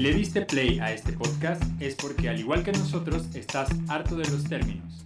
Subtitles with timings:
[0.00, 4.16] Si le diste play a este podcast es porque al igual que nosotros estás harto
[4.16, 5.04] de los términos.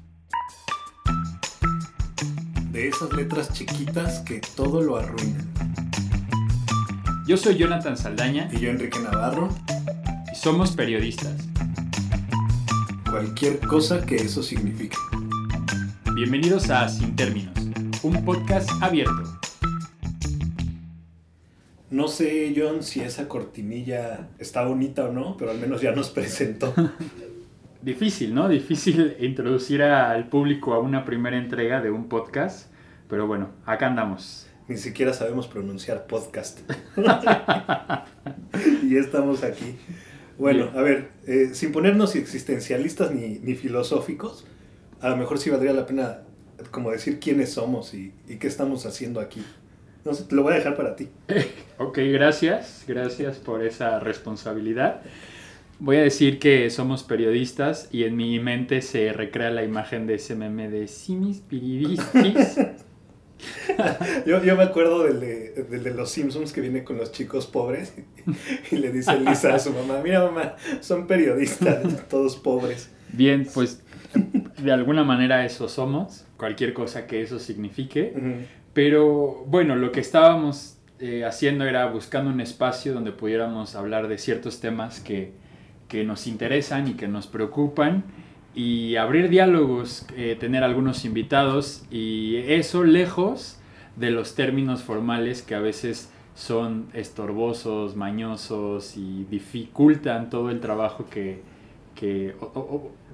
[2.71, 5.53] De esas letras chiquitas que todo lo arruinan.
[7.27, 9.49] Yo soy Jonathan Saldaña Y yo Enrique Navarro,
[10.33, 11.43] y somos periodistas.
[13.11, 14.97] cualquier cosa que eso signifique.
[16.15, 17.59] Bienvenidos a Sin Términos,
[18.05, 19.34] un podcast abierto.
[21.95, 26.11] No sé, John, si esa cortinilla está bonita o no, pero al menos ya nos
[26.11, 26.75] presentó.
[27.83, 28.49] Difícil, ¿no?
[28.49, 32.67] Difícil introducir al público a una primera entrega de un podcast,
[33.09, 34.49] pero bueno, acá andamos.
[34.67, 36.69] Ni siquiera sabemos pronunciar podcast.
[38.83, 39.77] y estamos aquí.
[40.37, 44.45] Bueno, a ver, eh, sin ponernos existencialistas ni, ni filosóficos,
[45.01, 46.23] a lo mejor sí valdría la pena
[46.73, 49.45] como decir quiénes somos y, y qué estamos haciendo aquí.
[50.05, 51.09] No sé, te lo voy a dejar para ti.
[51.77, 55.01] Ok, gracias, gracias por esa responsabilidad.
[55.81, 60.15] Voy a decir que somos periodistas y en mi mente se recrea la imagen de
[60.15, 62.77] ese meme de simis periodistas.
[64.25, 67.47] Yo, yo me acuerdo del de, del de los Simpsons que viene con los chicos
[67.47, 67.93] pobres
[68.71, 72.91] y le dice Lisa a su mamá, mira mamá, son periodistas, todos pobres.
[73.13, 73.83] Bien, pues
[74.63, 78.15] de alguna manera eso somos, cualquier cosa que eso signifique.
[78.75, 84.19] Pero bueno, lo que estábamos eh, haciendo era buscando un espacio donde pudiéramos hablar de
[84.19, 85.33] ciertos temas que,
[85.89, 88.05] que nos interesan y que nos preocupan
[88.55, 93.59] y abrir diálogos, eh, tener algunos invitados y eso lejos
[93.97, 101.07] de los términos formales que a veces son estorbosos, mañosos y dificultan todo el trabajo
[101.09, 101.43] que,
[101.95, 102.35] que,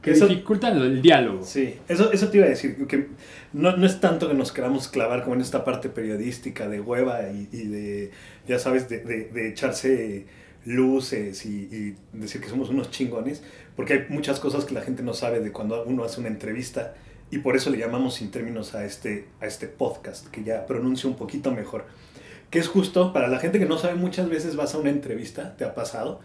[0.03, 1.43] que Eso- dificultan el diálogo.
[1.45, 3.09] Sí, eso, eso te iba a decir, que
[3.53, 7.31] no, no es tanto que nos queramos clavar como en esta parte periodística de hueva
[7.31, 8.11] y, y de,
[8.49, 10.27] ya sabes, de, de- de echarse
[10.65, 13.43] luces y, y decir que somos unos chingones,
[13.77, 16.95] porque hay muchas cosas que la gente no sabe de cuando uno hace una entrevista
[17.31, 21.09] y por eso le llamamos sin términos a este, a este podcast, que ya pronuncia
[21.09, 21.87] un poquito mejor.
[22.51, 25.57] Que es justo, para la gente que no sabe, muchas veces vas a una entrevista,
[25.57, 26.21] te ha pasado,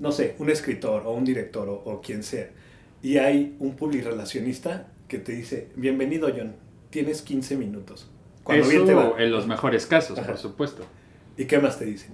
[0.00, 2.48] no sé, un escritor o un director o, o quien sea,
[3.02, 6.54] y hay un publirelacionista que te dice, bienvenido John,
[6.90, 8.08] tienes 15 minutos.
[8.44, 9.04] Cuando bien te va.
[9.08, 10.28] Eso en los mejores casos, Ajá.
[10.28, 10.84] por supuesto.
[11.36, 12.12] ¿Y qué más te dicen?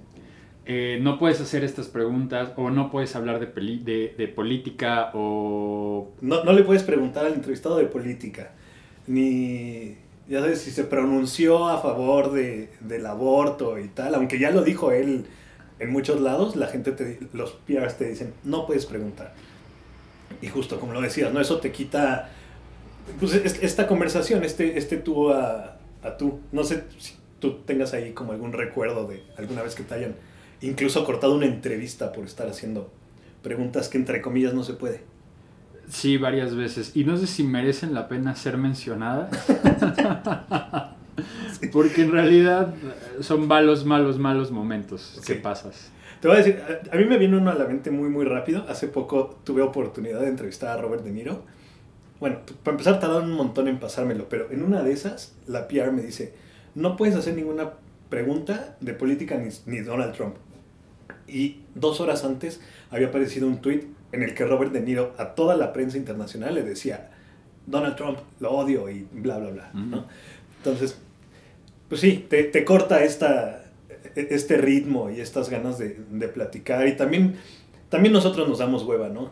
[0.65, 5.09] Eh, no puedes hacer estas preguntas o no puedes hablar de, peli- de, de política
[5.15, 6.11] o...
[6.21, 8.51] No, no le puedes preguntar al entrevistado de política,
[9.07, 9.95] ni,
[10.27, 14.61] ya sabes, si se pronunció a favor de, del aborto y tal, aunque ya lo
[14.63, 15.25] dijo él
[15.79, 19.33] en muchos lados, la gente, te, los PRs te dicen, no puedes preguntar.
[20.41, 21.39] Y justo como lo decías, ¿no?
[21.41, 22.29] Eso te quita,
[23.19, 26.39] pues, es- esta conversación, este, este tú a, a tú.
[26.51, 30.15] No sé si tú tengas ahí como algún recuerdo de alguna vez que te hayan
[30.61, 32.91] incluso cortado una entrevista por estar haciendo
[33.41, 35.01] preguntas que entre comillas no se puede.
[35.89, 36.91] Sí, varias veces.
[36.95, 39.29] Y no sé si merecen la pena ser mencionadas.
[41.73, 42.73] Porque en realidad
[43.21, 45.89] son malos, malos, malos momentos que pasas.
[46.21, 48.25] Te voy a decir, a, a mí me viene uno a la mente muy, muy
[48.25, 48.65] rápido.
[48.67, 51.43] Hace poco tuve oportunidad de entrevistar a Robert De Niro.
[52.19, 55.91] Bueno, para empezar tardaron un montón en pasármelo, pero en una de esas, la PR
[55.91, 56.33] me dice,
[56.75, 57.71] no puedes hacer ninguna
[58.09, 60.35] pregunta de política ni, ni Donald Trump.
[61.27, 62.59] Y dos horas antes
[62.89, 66.55] había aparecido un tweet en el que Robert De Niro a toda la prensa internacional
[66.55, 67.11] le decía,
[67.67, 69.71] Donald Trump, lo odio y bla, bla, bla.
[69.73, 69.97] ¿no?
[69.99, 70.07] Ujú.
[70.57, 70.97] Entonces,
[71.87, 73.58] pues sí, te, te corta esta,
[74.15, 76.87] este ritmo y estas ganas de, de platicar.
[76.87, 77.35] Y también,
[77.89, 79.31] también nosotros nos damos hueva, ¿no?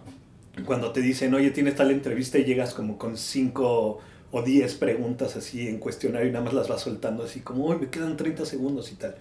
[0.66, 4.00] Cuando te dicen, oye, tienes tal entrevista y llegas como con cinco
[4.32, 7.78] o diez preguntas así en cuestionario y nada más las vas soltando así como, uy,
[7.80, 9.16] me quedan 30 segundos y tal.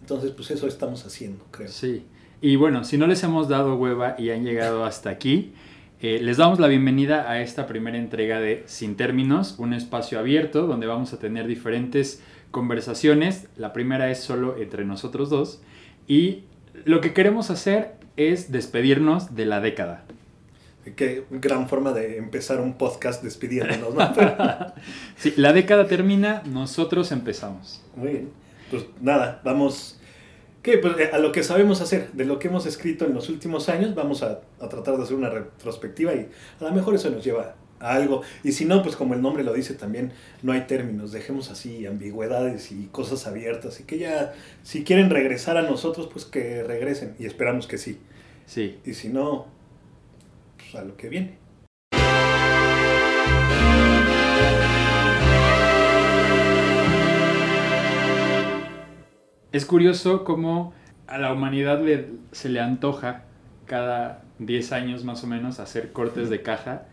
[0.00, 1.68] Entonces, pues eso estamos haciendo, creo.
[1.68, 2.04] Sí.
[2.40, 5.52] Y bueno, si no les hemos dado hueva y han llegado hasta aquí,
[6.00, 10.66] eh, les damos la bienvenida a esta primera entrega de Sin Términos, un espacio abierto
[10.66, 13.48] donde vamos a tener diferentes conversaciones.
[13.56, 15.62] La primera es solo entre nosotros dos.
[16.06, 16.44] Y
[16.84, 20.04] lo que queremos hacer es despedirnos de la década.
[20.96, 24.14] Qué gran forma de empezar un podcast despidiéndonos, ¿no?
[25.16, 27.82] Sí, la década termina, nosotros empezamos.
[27.94, 28.30] Muy bien.
[28.70, 30.00] Pues nada, vamos.
[30.62, 30.78] ¿Qué?
[30.78, 33.68] Pues eh, a lo que sabemos hacer, de lo que hemos escrito en los últimos
[33.68, 36.28] años, vamos a, a tratar de hacer una retrospectiva y
[36.60, 38.22] a lo mejor eso nos lleva algo.
[38.44, 41.86] Y si no, pues como el nombre lo dice también, no hay términos, dejemos así
[41.86, 43.80] ambigüedades y cosas abiertas.
[43.80, 47.14] Y que ya, si quieren regresar a nosotros, pues que regresen.
[47.18, 47.98] Y esperamos que sí.
[48.46, 48.78] Sí.
[48.84, 49.46] Y si no,
[50.56, 51.38] pues a lo que viene.
[59.52, 60.72] Es curioso cómo
[61.06, 63.22] a la humanidad le- se le antoja
[63.66, 66.86] cada 10 años más o menos hacer cortes de caja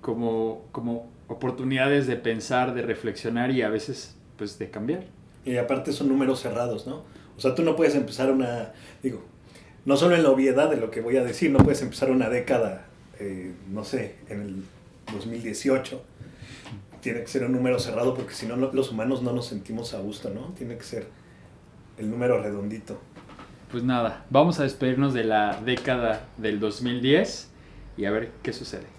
[0.00, 5.04] como, como oportunidades de pensar, de reflexionar y a veces pues de cambiar.
[5.44, 7.02] Y aparte son números cerrados, ¿no?
[7.36, 8.72] O sea, tú no puedes empezar una,
[9.02, 9.22] digo,
[9.84, 12.28] no solo en la obviedad de lo que voy a decir, no puedes empezar una
[12.28, 12.86] década,
[13.20, 14.64] eh, no sé, en el
[15.12, 16.02] 2018.
[17.00, 20.00] Tiene que ser un número cerrado porque si no los humanos no nos sentimos a
[20.00, 20.52] gusto, ¿no?
[20.58, 21.06] Tiene que ser
[21.96, 23.00] el número redondito.
[23.70, 27.48] Pues nada, vamos a despedirnos de la década del 2010
[27.96, 28.97] y a ver qué sucede.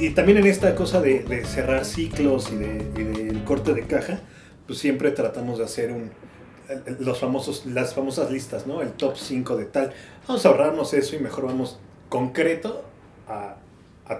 [0.00, 4.20] Y, también en esta cosa de, cerrar ciclos y del corte de caja,
[4.66, 6.10] pues siempre tratamos de hacer un,
[7.00, 8.82] los famosos, las famosas listas, ¿no?
[8.82, 9.92] El top 5 de tal.
[10.26, 12.84] Vamos a ahorrarnos eso y mejor vamos concreto
[13.28, 13.56] a,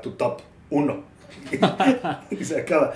[0.02, 0.40] tu top
[0.70, 1.02] 1.
[2.30, 2.94] y se acaba.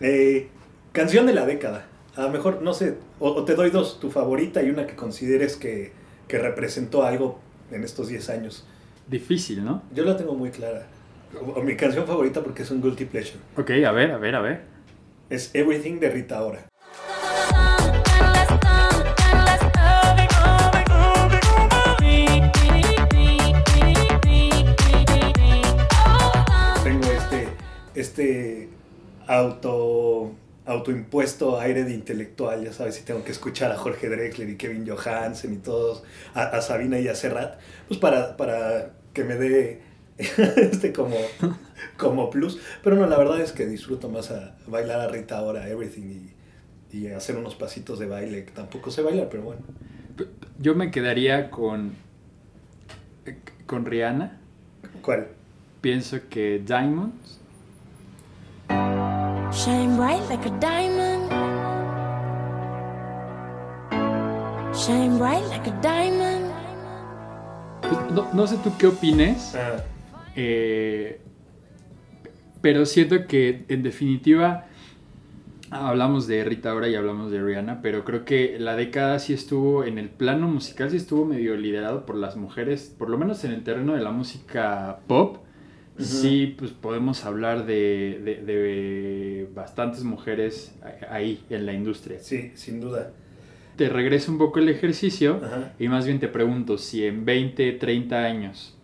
[0.00, 0.48] Eh,
[0.92, 1.86] canción de la década.
[2.16, 5.56] A lo mejor, no sé, o, te doy dos, tu favorita y una que consideres
[5.56, 5.92] que,
[6.26, 7.40] que representó algo
[7.70, 8.66] en estos 10 años.
[9.06, 9.82] Difícil, ¿no?
[9.94, 10.86] Yo la tengo muy clara.
[11.34, 13.38] O, mi canción favorita porque es un guilty pleasure.
[13.56, 14.60] Ok, a ver, a ver, a ver.
[15.28, 16.64] Es Everything de Rita Ora.
[26.82, 27.48] Tengo este,
[27.94, 28.68] este
[29.26, 30.32] auto
[30.64, 34.86] autoimpuesto aire de intelectual, ya sabes, si tengo que escuchar a Jorge Drexler y Kevin
[34.86, 36.04] Johansen y todos,
[36.34, 37.58] a, Sabina y a Serrat,
[37.88, 39.87] pues para, para que me dé
[40.56, 41.16] este como,
[41.96, 42.58] como plus.
[42.82, 46.30] Pero no, la verdad es que disfruto más a bailar a Rita ahora, Everything,
[46.92, 49.62] y, y hacer unos pasitos de baile, que tampoco sé bailar, pero bueno.
[50.58, 51.92] Yo me quedaría con,
[53.66, 54.40] con Rihanna.
[55.02, 55.28] ¿Cuál?
[55.80, 57.38] Pienso que Diamonds.
[59.52, 61.30] Shine bright like a diamond.
[64.76, 66.52] Shine bright like a diamond.
[67.80, 69.54] Pues, no, sé tú qué opines.
[69.54, 69.82] Ah.
[70.40, 71.18] Eh,
[72.60, 74.66] pero siento que en definitiva
[75.70, 79.82] hablamos de Rita ahora y hablamos de Rihanna, pero creo que la década sí estuvo
[79.82, 83.50] en el plano musical, sí estuvo medio liderado por las mujeres, por lo menos en
[83.50, 85.38] el terreno de la música pop.
[85.98, 90.72] Sí, pues podemos hablar de, bastantes mujeres
[91.10, 92.20] ahí en la industria.
[92.20, 93.10] Sí, sin duda.
[93.74, 95.40] Te regreso un poco el ejercicio
[95.80, 98.77] y más bien te pregunto si en 20, 30 años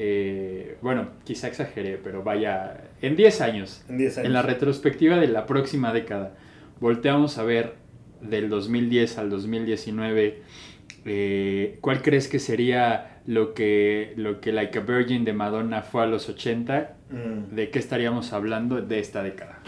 [0.00, 5.92] eh, bueno, quizá exageré, pero vaya, en 10 años, en la retrospectiva de la próxima
[5.92, 6.34] década,
[6.78, 7.74] volteamos a ver
[8.20, 10.40] del 2010 al 2019,
[11.04, 16.04] eh, ¿cuál crees que sería lo que, lo que Like a Virgin de Madonna fue
[16.04, 16.94] a los 80?
[17.10, 17.56] Mm.
[17.56, 19.58] ¿De qué estaríamos hablando de esta década?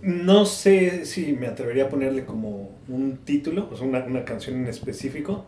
[0.00, 4.56] No sé si me atrevería a ponerle como un título, o sea, una, una canción
[4.56, 5.44] en específico,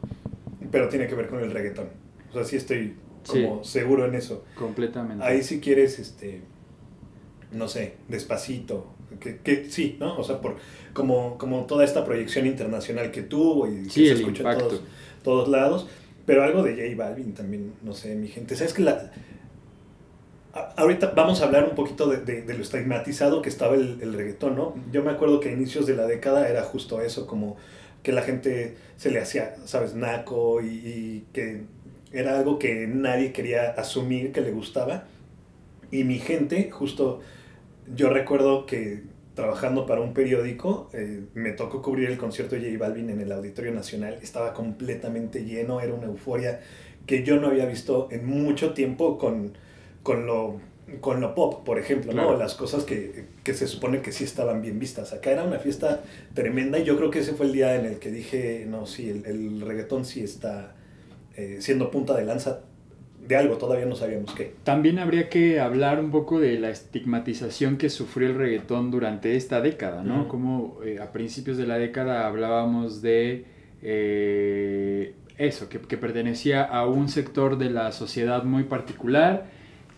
[0.71, 2.10] pero tiene que ver con el reggaetón.
[2.31, 2.97] O sea, sí estoy
[3.27, 4.44] como seguro en eso.
[4.55, 5.25] Completamente.
[5.25, 6.43] Ahí si quieres, este,
[7.53, 8.94] no sé, despacito.
[9.19, 10.17] Que, que sí, ¿no?
[10.17, 10.56] O sea, por
[10.93, 14.82] como, como toda esta proyección internacional que tuvo y que se escucha en todos,
[15.25, 15.88] todos lados.
[16.26, 18.54] Pero algo de J Balvin también, no sé, mi gente.
[18.54, 19.11] ¿Sabes que la,
[20.76, 24.57] ahorita vamos a hablar un poquito de, de, lo estigmatizado que estaba el, el, reggaetón,
[24.57, 24.75] ¿no?
[24.93, 27.57] Yo me acuerdo que a inicios de la década era justo eso, como
[28.02, 29.95] que la gente se le hacía, ¿sabes?
[29.95, 31.62] Naco y, y que
[32.12, 35.05] era algo que nadie quería asumir que le gustaba.
[35.90, 37.21] Y mi gente, justo
[37.95, 39.02] yo recuerdo que
[39.35, 43.33] trabajando para un periódico, eh, me tocó cubrir el concierto de J Balvin en el
[43.33, 44.19] Auditorio Nacional.
[44.23, 46.61] Estaba completamente lleno, era una euforia
[47.07, 49.57] que yo no había visto en mucho tiempo con,
[50.02, 50.61] con, lo,
[51.00, 52.37] con lo pop, por ejemplo, ¿no?
[52.37, 55.12] Las cosas que, que, se supone que sí estaban bien vistas.
[55.12, 56.02] Acá era una fiesta
[56.35, 59.09] tremenda y yo creo que ese fue el día en el que dije, no, sí,
[59.09, 60.75] el, el reggaetón sí está
[61.40, 62.61] eh, siendo punta de lanza
[63.26, 64.52] de algo, todavía no sabíamos qué.
[64.62, 69.62] También habría que hablar un poco de la estigmatización que sufrió el reggaetón durante esta
[69.62, 70.28] década, ¿no?
[70.28, 73.47] Como eh, a principios de la década hablábamos de
[73.80, 79.47] eh, eso, que, que, pertenecía a un sector de la sociedad muy particular,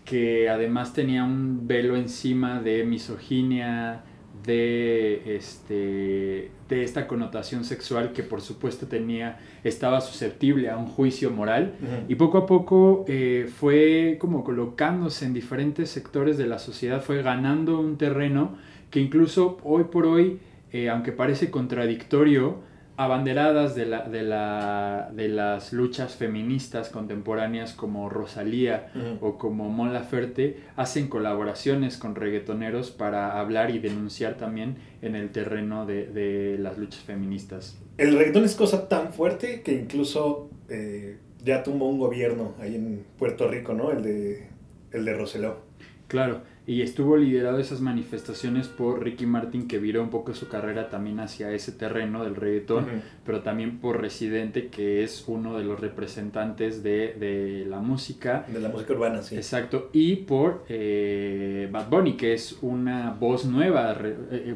[0.05, 4.03] que además tenía un velo encima de misoginia,
[4.45, 11.31] de, este, de esta connotación sexual que por supuesto tenía, estaba susceptible a un juicio
[11.31, 11.73] moral.
[12.07, 17.21] Y poco a poco eh, fue como colocándose en diferentes sectores de la sociedad, fue
[17.21, 18.57] ganando un terreno
[18.89, 20.39] que incluso hoy por hoy,
[20.71, 22.57] eh, aunque parece contradictorio,
[22.95, 29.93] abanderadas de, la, de, la, de las luchas feministas contemporáneas como Rosalía o como Mon
[29.93, 36.57] Laferte hacen colaboraciones con reggaetoneros para hablar y denunciar también en el terreno de, de
[36.59, 37.77] las luchas feministas.
[37.97, 43.05] El reggaetón es cosa tan fuerte que incluso eh, ya tumbó un gobierno ahí en
[43.17, 43.91] Puerto Rico, ¿no?
[43.91, 44.47] El de,
[44.91, 45.72] el de Roseló.
[46.13, 50.91] Claro, y estuvo liderado esas manifestaciones por Ricky Martin que viró un poco su carrera
[50.91, 52.85] también hacia ese terreno del reggaetón,
[53.25, 58.45] pero también por Residente que es uno de los representantes de, de la música.
[58.47, 59.35] De la música urbana, sí.
[59.35, 64.55] Exacto, y por eh, Bad Bunny, que es una voz nueva re- eh,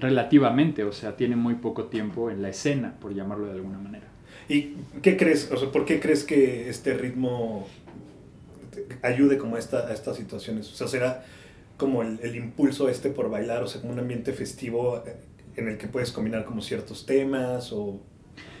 [0.00, 4.06] relativamente, o sea, tiene muy poco tiempo en la escena, por llamarlo de alguna manera.
[4.48, 5.50] ¿Y qué crees?
[5.52, 7.68] O sea, ¿por qué crees que este ritmo
[9.02, 10.70] ayude como a, esta, a estas situaciones?
[10.72, 11.24] O sea, ¿será
[11.76, 13.62] como el, el impulso este por bailar?
[13.62, 15.16] O sea, como un ambiente festivo eh,
[15.56, 18.00] en el que puedes combinar como ciertos temas o...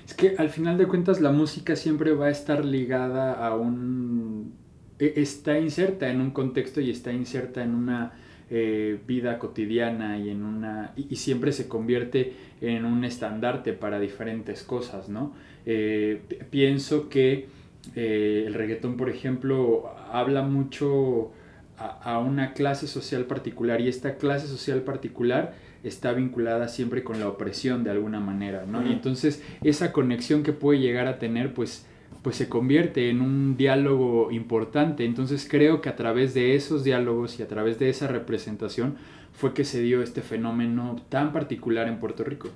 [0.06, 4.52] Es que al final de cuentas la música siempre va a estar ligada a un...
[4.98, 8.12] e- Está inserta en un contexto y está inserta en una
[8.50, 10.92] eh, vida cotidiana y en una...
[10.96, 15.32] Y, siempre se convierte en un estandarte para diferentes cosas, ¿no?
[15.66, 17.48] Eh, pi- pienso que
[17.94, 21.32] el reggaetón, por ejemplo, habla mucho
[21.78, 25.54] a, a una clase social particular y esta clase social particular
[25.84, 28.86] está vinculada siempre con la opresión de alguna manera, ¿no?
[28.86, 31.86] Y entonces esa conexión que puede llegar a tener, pues,
[32.22, 35.04] pues se convierte en un diálogo importante.
[35.04, 38.96] Entonces creo que a través de esos diálogos y a través de esa representación
[39.32, 42.48] fue que se dio este fenómeno tan particular en Puerto Rico.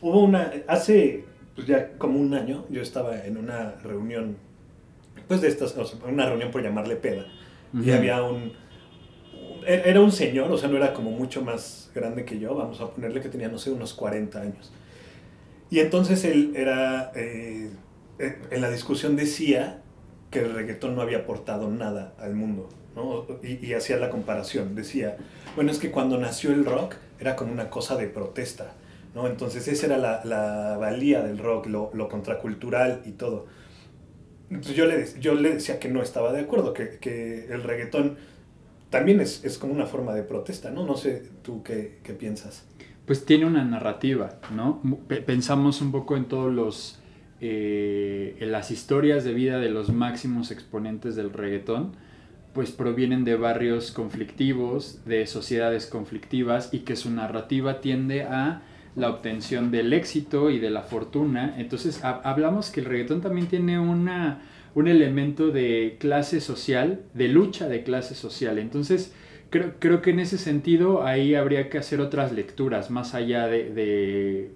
[0.00, 0.50] Hubo una...
[0.66, 1.24] Hace
[1.54, 4.36] pues ya como un año yo estaba en una reunión,
[5.30, 7.24] pues de estas, o sea, una reunión por llamarle peda.
[7.72, 7.92] Y Ujú.
[7.92, 8.52] había un, un-
[9.66, 12.90] Era un señor, o sea, no era como mucho más grande que yo, vamos a
[12.90, 14.72] ponerle que tenía, no sé, unos 40 años.
[15.70, 17.70] Y entonces él era, eh,
[18.18, 19.82] eh, en la discusión decía
[20.30, 23.26] que el reggaetón no había aportado nada al mundo, ¿no?
[23.42, 25.16] Y, y hacía la comparación, decía,
[25.54, 28.72] bueno, es que cuando nació el rock era como una cosa de protesta,
[29.14, 29.26] ¿no?
[29.28, 33.46] Entonces esa era la, la valía del rock, lo, lo contracultural y todo.
[34.50, 38.16] Entonces yo le, yo le decía que no estaba de acuerdo, que, que el reggaetón
[38.90, 40.84] también es, es como una forma de protesta, ¿no?
[40.84, 42.66] No sé tú qué, qué piensas.
[43.06, 44.80] pues tiene una narrativa, ¿no?
[45.26, 47.00] Pensamos un poco en todos los,
[47.40, 51.96] eh, en las historias de vida de los máximos exponentes del reggaetón,
[52.52, 58.62] pues provienen de barrios conflictivos, de sociedades conflictivas y que su narrativa tiende a
[58.96, 61.54] la obtención del éxito y de la fortuna.
[61.58, 64.42] Entonces ha- hablamos que el reggaetón también tiene una,
[64.74, 68.58] un elemento de clase social, de lucha de clase social.
[68.58, 69.14] Entonces
[69.50, 73.70] creo, creo que en ese sentido ahí habría que hacer otras lecturas, más allá de,
[73.70, 74.50] de,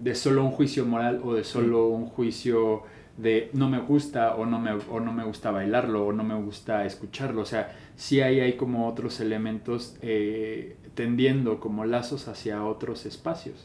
[0.00, 2.82] de solo un juicio moral o de solo un juicio
[3.16, 6.34] de no me gusta o no me, o no me gusta bailarlo o no me
[6.34, 7.42] gusta escucharlo.
[7.42, 13.64] O sea, sí ahí hay como otros elementos eh, tendiendo como lazos hacia otros espacios.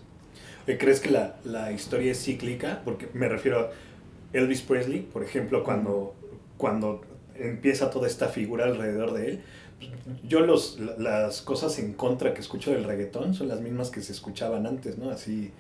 [0.68, 2.82] Eh, ¿Crees que la, la historia es cíclica?
[2.86, 3.70] Porque me refiero a
[4.38, 6.14] Elvis Presley, por ejemplo, cuando,
[6.58, 7.02] cuando
[7.36, 9.40] empieza toda esta figura alrededor de él.
[10.28, 14.02] Yo los, la- las cosas en contra que escucho del reggaetón son las mismas que
[14.02, 15.10] se escuchaban antes, ¿no?
[15.10, 15.52] Así,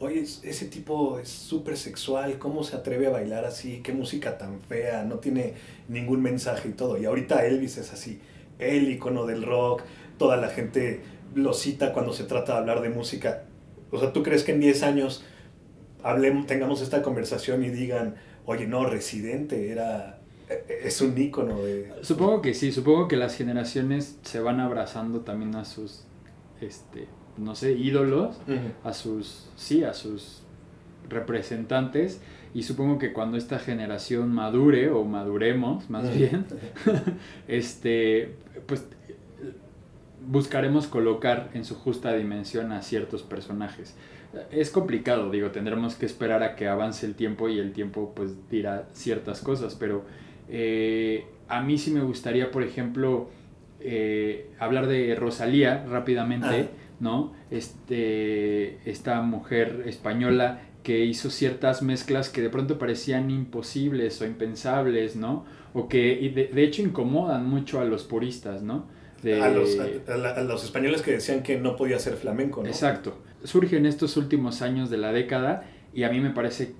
[0.00, 3.80] oye, es- ese tipo es súper sexual, ¿cómo se atreve a bailar así?
[3.84, 5.04] ¿Qué música tan fea?
[5.04, 5.54] No tiene
[5.88, 6.98] ningún mensaje y todo.
[6.98, 8.20] Y ahorita Elvis es así,
[8.58, 9.82] el icono del rock,
[10.22, 11.00] toda la gente
[11.34, 13.42] lo cita cuando se trata de hablar de música.
[13.90, 15.24] O sea, ¿tú crees que en 10 años
[16.04, 18.14] hablemos, tengamos esta conversación y digan,
[18.46, 21.90] oye, no, Residente era, e- es un ícono de...
[22.02, 26.04] Supongo que sí, supongo que las generaciones se van abrazando también a sus,
[26.60, 28.36] este, no sé, ídolos,
[28.84, 30.42] a sus, sí, a sus
[31.08, 32.20] representantes.
[32.54, 36.44] Y supongo que cuando esta generación madure o maduremos más bien,
[37.48, 38.36] este,
[38.66, 38.86] pues
[40.26, 43.96] buscaremos colocar en su justa dimensión a ciertos personajes.
[44.50, 48.48] Es complicado, digo, tendremos que esperar a que avance el tiempo y el tiempo pues
[48.50, 50.04] dirá ciertas cosas, pero
[50.48, 53.28] eh, a mí sí me gustaría, por ejemplo,
[53.80, 56.78] eh, hablar de Rosalía rápidamente, Ah.
[57.00, 57.32] ¿no?
[57.50, 65.14] Este, esta mujer española que hizo ciertas mezclas que de pronto parecían imposibles o impensables,
[65.16, 65.44] ¿no?
[65.74, 68.86] O que de hecho incomodan mucho a los puristas, ¿no?
[69.22, 72.14] De- A, los, a- a la- a los españoles que decían que no podía ser
[72.14, 72.68] flamenco, ¿no?
[72.68, 73.18] Exacto.
[73.44, 75.64] Surge en estos últimos años de la década
[75.94, 76.74] y a mí me parece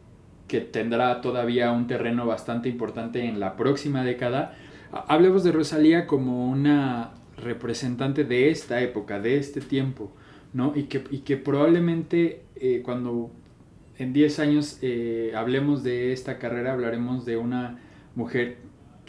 [0.49, 4.56] que tendrá todavía un terreno bastante importante en la próxima década.
[4.92, 10.12] Ha- Hablemos de Rosalía como una representante de esta época, de este tiempo,
[10.52, 10.72] ¿no?
[10.76, 13.30] Y que, y que probablemente eh, cuando
[13.99, 17.78] en 10 años eh, hablemos de esta carrera, hablaremos de una
[18.14, 18.58] mujer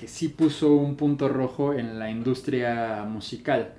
[0.03, 3.69] que sí puso un punto rojo en la industria musical,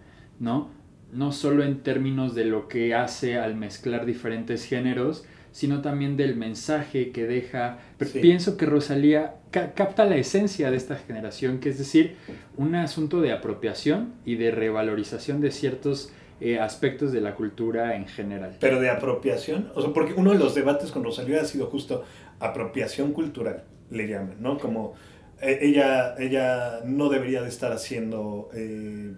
[0.40, 0.70] ¿no?
[1.12, 6.34] No solo en términos de lo que hace al mezclar diferentes géneros, sino también del
[6.34, 7.76] mensaje que deja.
[8.00, 8.20] Sí.
[8.20, 12.16] Pienso que Rosalía ca- capta la esencia de esta generación, que es decir,
[12.56, 18.06] un asunto de apropiación y de revalorización de ciertos eh, aspectos de la cultura en
[18.06, 18.56] general.
[18.60, 22.02] Pero de apropiación, o sea, porque uno de los debates con Rosalía ha sido justo
[22.40, 24.58] apropiación cultural, le llaman, ¿no?
[24.58, 24.94] Como
[25.40, 29.12] ella, ella no debería de estar haciendo eh,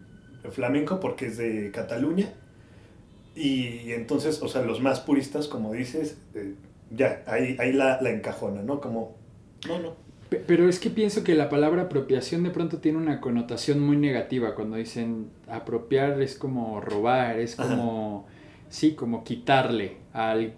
[0.51, 2.33] flamenco porque es de Cataluña.
[3.35, 6.55] Y entonces, o sea, los más puristas, como dices, eh,
[6.91, 8.81] ya, ahí, ahí la, la encajona, ¿no?
[8.81, 9.15] Como,
[9.69, 9.95] no, no.
[10.31, 13.97] Pe- Pero es que pienso que la palabra apropiación de pronto tiene una connotación muy
[13.99, 14.55] negativa.
[14.55, 17.69] Cuando dicen apropiar es como robar, es Ajá.
[17.77, 18.27] como,
[18.71, 20.55] sí, como quitarle al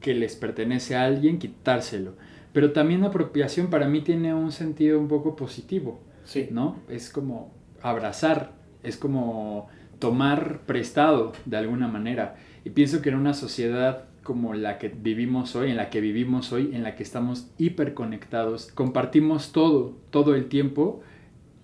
[0.00, 2.14] que les pertenece a alguien, quitárselo.
[2.52, 6.48] Pero también apropiación para mí tiene un sentido un poco positivo, Sí.
[6.50, 6.76] ¿no?
[6.88, 7.52] Es como
[7.82, 8.52] abrazar,
[8.82, 12.36] es como tomar prestado de alguna manera.
[12.64, 16.52] Y pienso que en una sociedad como la que vivimos hoy, en la que vivimos
[16.52, 21.00] hoy, en la que estamos hiperconectados, compartimos todo, todo el tiempo,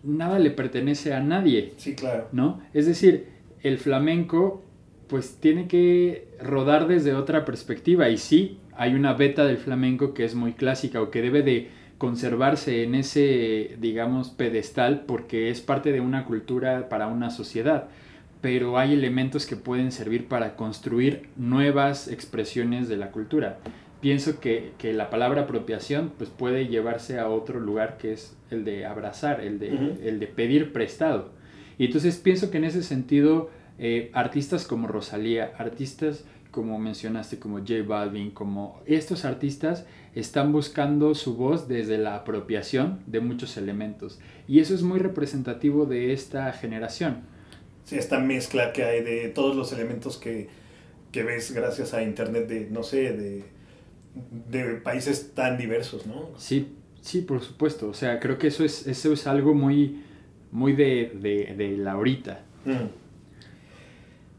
[0.02, 2.28] nada le pertenece a nadie, Sí, claro.
[2.32, 2.60] ¿no?
[2.72, 3.28] Es decir,
[3.62, 4.62] el flamenco
[5.08, 10.24] pues tiene que rodar desde otra perspectiva y sí, hay una beta del flamenco que
[10.24, 15.92] es muy clásica o que debe de conservarse en ese, digamos, pedestal porque es parte
[15.92, 17.88] de una cultura para una sociedad,
[18.40, 23.58] pero hay elementos que pueden servir para construir nuevas expresiones de la cultura.
[24.00, 28.64] Pienso que, que la palabra apropiación pues puede llevarse a otro lugar que es el
[28.64, 31.30] de abrazar, el de, el de pedir prestado.
[31.78, 37.58] Y entonces pienso que en ese sentido, eh, artistas como Rosalía, artistas como mencionaste, como
[37.58, 44.20] J Balvin, como estos artistas están buscando su voz desde la apropiación de muchos elementos.
[44.46, 47.22] Y eso es muy representativo de esta generación.
[47.82, 50.46] Sí, esta mezcla que hay de todos los elementos que,
[51.10, 53.42] que ves gracias a internet de, no sé, de,
[54.48, 56.28] de países tan diversos, ¿no?
[56.36, 56.68] Sí,
[57.00, 57.88] sí, por supuesto.
[57.88, 60.04] O sea, creo que eso es, eso es algo muy,
[60.52, 62.42] muy de, de, de la ahorita.
[62.64, 62.86] Mm.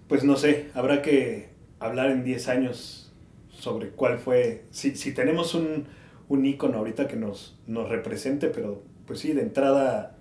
[0.07, 1.54] Pues no sé, habrá que
[1.85, 3.13] hablar en 10 años
[3.49, 5.85] sobre cuál fue, si, si tenemos un,
[6.29, 10.17] un ícono ahorita que nos, nos represente, pero pues sí, de entrada,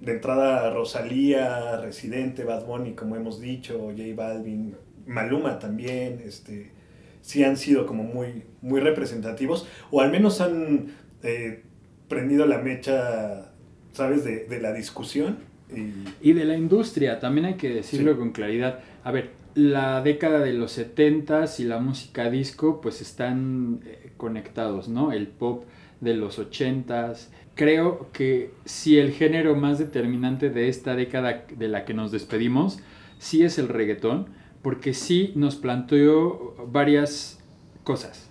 [0.00, 4.74] de entrada Rosalía, Residente, Bad Bunny, como hemos dicho, J Balvin,
[5.06, 6.72] Maluma también, este,
[7.20, 10.88] sí han sido como muy, muy representativos, o al menos han
[11.22, 11.62] eh,
[12.08, 13.52] prendido la mecha,
[13.92, 15.38] ¿sabes?, de, de la discusión.
[15.74, 18.18] Y, Y de la industria, también hay que decirlo Sí.
[18.18, 18.80] con claridad.
[19.04, 24.88] A ver, la década de los 70s y la música disco pues están eh, conectados,
[24.88, 25.12] ¿no?
[25.12, 25.64] El pop
[26.02, 27.28] de los 80s.
[27.54, 32.80] Creo que si el género más determinante de esta década de la que nos despedimos,
[33.18, 34.26] sí es el reggaetón,
[34.60, 37.42] porque sí nos planteó varias
[37.82, 38.28] cosas.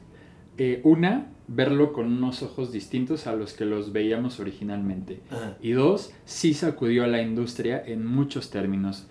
[0.59, 5.21] Eh, una, verlo con unos ojos distintos a los que los veíamos originalmente.
[5.31, 5.57] Ajá.
[5.59, 9.07] Y dos, sí sacudió a la industria en muchos términos.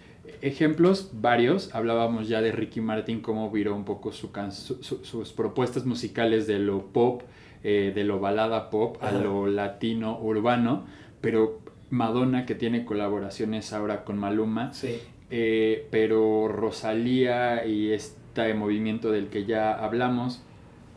[0.47, 5.05] Ejemplos varios, hablábamos ya de Ricky Martin, cómo viró un poco su can- su- su-
[5.05, 7.23] sus propuestas musicales de lo pop,
[7.63, 9.19] eh, de lo balada pop a Ajá.
[9.21, 10.85] lo latino urbano,
[11.23, 14.99] pero Madonna que tiene colaboraciones ahora con Maluma, Sí.
[15.31, 20.43] eh, pero Rosalía y este movimiento del que ya hablamos,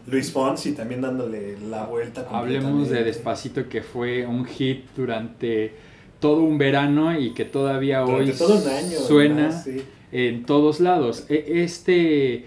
[0.08, 2.26] Luis Fonsi también dándole la vuelta.
[2.32, 3.04] Hablemos de.
[3.04, 5.74] Despacito que fue un hit durante
[6.20, 8.98] todo un verano y que todavía Durante hoy todo un año.
[9.00, 9.82] suena sí.
[10.12, 11.26] en todos lados.
[11.30, 12.46] E- Este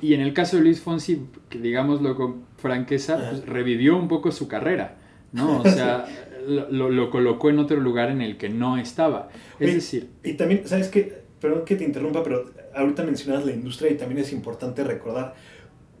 [0.00, 4.30] y en el caso de Luis Fonsi, que digámoslo con franqueza, pues, revivió un poco
[4.30, 4.96] su carrera,
[5.32, 5.60] ¿no?
[5.60, 6.06] O sea,
[6.46, 9.28] lo, lo- lo colocó en otro lugar en el que no estaba.
[9.58, 11.22] Es decir, Y también, ¿sabes qué?
[11.40, 15.34] Perdón que te interrumpa, pero ahorita mencionas la industria y también es importante recordar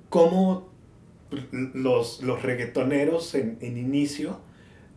[0.08, 0.68] cómo
[1.74, 4.40] los, los reggaetoneros en, en inicio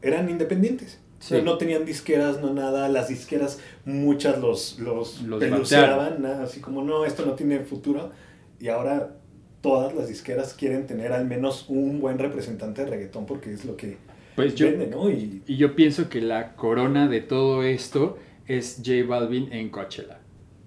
[0.01, 0.99] eran independientes.
[1.21, 1.39] Sí.
[1.43, 2.89] no tenían disqueras, no nada.
[2.89, 8.11] Las disqueras, muchas los, los, Los así como, no, esto no tiene futuro.
[8.59, 9.15] Y ahora
[9.61, 13.77] todas las disqueras quieren tener al menos un buen representante de reggaetón porque es lo
[13.77, 13.97] que
[14.35, 15.09] pues yo, vende, ¿no?
[15.09, 20.19] Y Y yo pienso que la corona de todo esto es J Balvin en Coachella.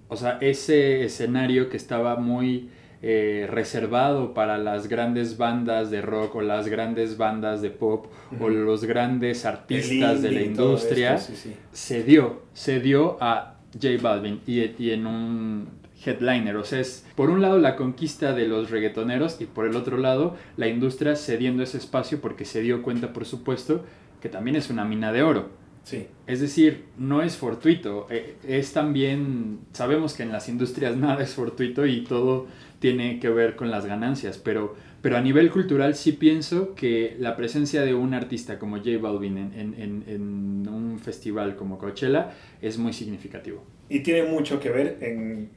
[0.07, 2.69] O sea, ese escenario que estaba muy
[3.07, 8.07] eh, reservado para las grandes bandas de rock o las grandes bandas de pop
[8.39, 11.55] o los grandes artistas de la industria esto, sí, sí.
[11.71, 15.67] se dio, se dio a J Balvin y, y en un
[16.03, 16.55] headliner.
[16.55, 19.97] O sea, es por un lado la conquista de los reggaetoneros y por el otro
[19.97, 23.85] lado la industria cediendo ese espacio porque se dio cuenta, por supuesto,
[24.19, 25.49] que también es una mina de oro.
[25.83, 26.07] Sí.
[26.25, 31.35] Es decir, no es fortuito, eh, es también, sabemos que en las industrias nada es
[31.35, 32.47] fortuito y todo
[32.85, 37.35] tiene que ver con las ganancias, pero, pero a nivel cultural sí pienso que la
[37.35, 39.73] presencia de un artista como J Balvin en,
[40.07, 43.63] en- un festival como Coachella es muy significativo.
[43.89, 45.49] Y tiene mucho que ver en,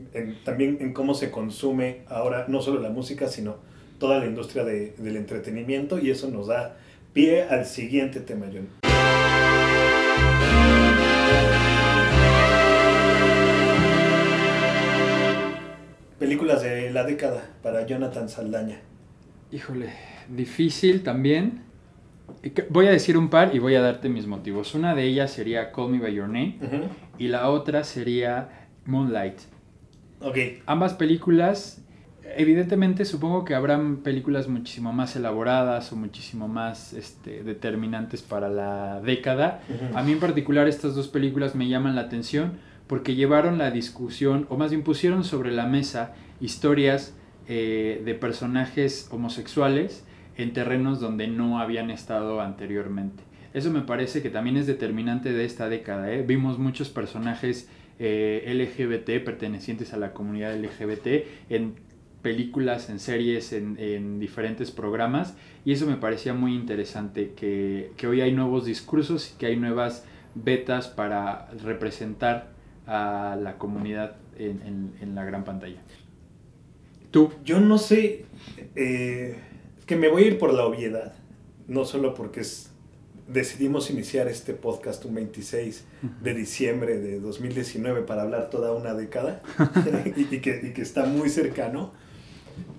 [0.42, 3.56] también en cómo se consume ahora no solo la música, sino
[3.98, 6.78] toda la industria de- del entretenimiento y eso nos da
[7.12, 8.68] pie al siguiente tema, John.
[16.18, 18.80] Películas de la década para Jonathan Saldaña.
[19.52, 19.90] Híjole,
[20.28, 21.62] difícil también.
[22.42, 24.74] Que- Voy a decir un par y voy a darte mis motivos.
[24.74, 26.58] Una de ellas sería Call Me By Your Name
[27.18, 29.38] y la otra sería Moonlight.
[30.20, 31.84] Ok, Ambas películas,
[32.36, 39.00] evidentemente supongo que habrán películas muchísimo más elaboradas o muchísimo más este, determinantes para la
[39.00, 39.60] década.
[39.94, 44.46] A mí en particular estas dos películas me llaman la atención porque llevaron la discusión,
[44.48, 47.14] o más bien pusieron sobre la mesa historias
[47.46, 50.04] eh, de personajes homosexuales
[50.36, 53.22] en terrenos donde no habían estado anteriormente.
[53.54, 56.12] Eso me parece que también es determinante de esta década.
[56.12, 56.22] ¿eh?
[56.22, 61.74] Vimos muchos personajes eh, LGBT pertenecientes a la comunidad LGBT en
[62.22, 68.06] películas, en series, en, en diferentes programas y eso me parecía muy interesante que, que
[68.06, 72.57] hoy hay nuevos discursos y que hay nuevas betas para representar
[72.88, 75.80] a la comunidad en, en- en la gran pantalla.
[77.10, 78.24] Tú, Yo no sé,
[78.76, 79.36] eh,
[79.86, 81.14] que me voy a ir por la obviedad,
[81.66, 82.70] no solo porque es-
[83.28, 85.84] decidimos iniciar este podcast un 26
[86.22, 89.42] de diciembre de 2019 para hablar toda una década
[90.16, 91.92] y, y que, y que está muy cercano,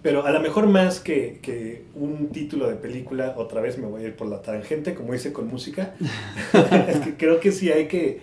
[0.02, 4.04] pero a lo mejor más que, que un título de película, otra vez me voy
[4.04, 5.94] a ir por la tangente, como hice con música,
[6.88, 8.22] es que creo que sí hay que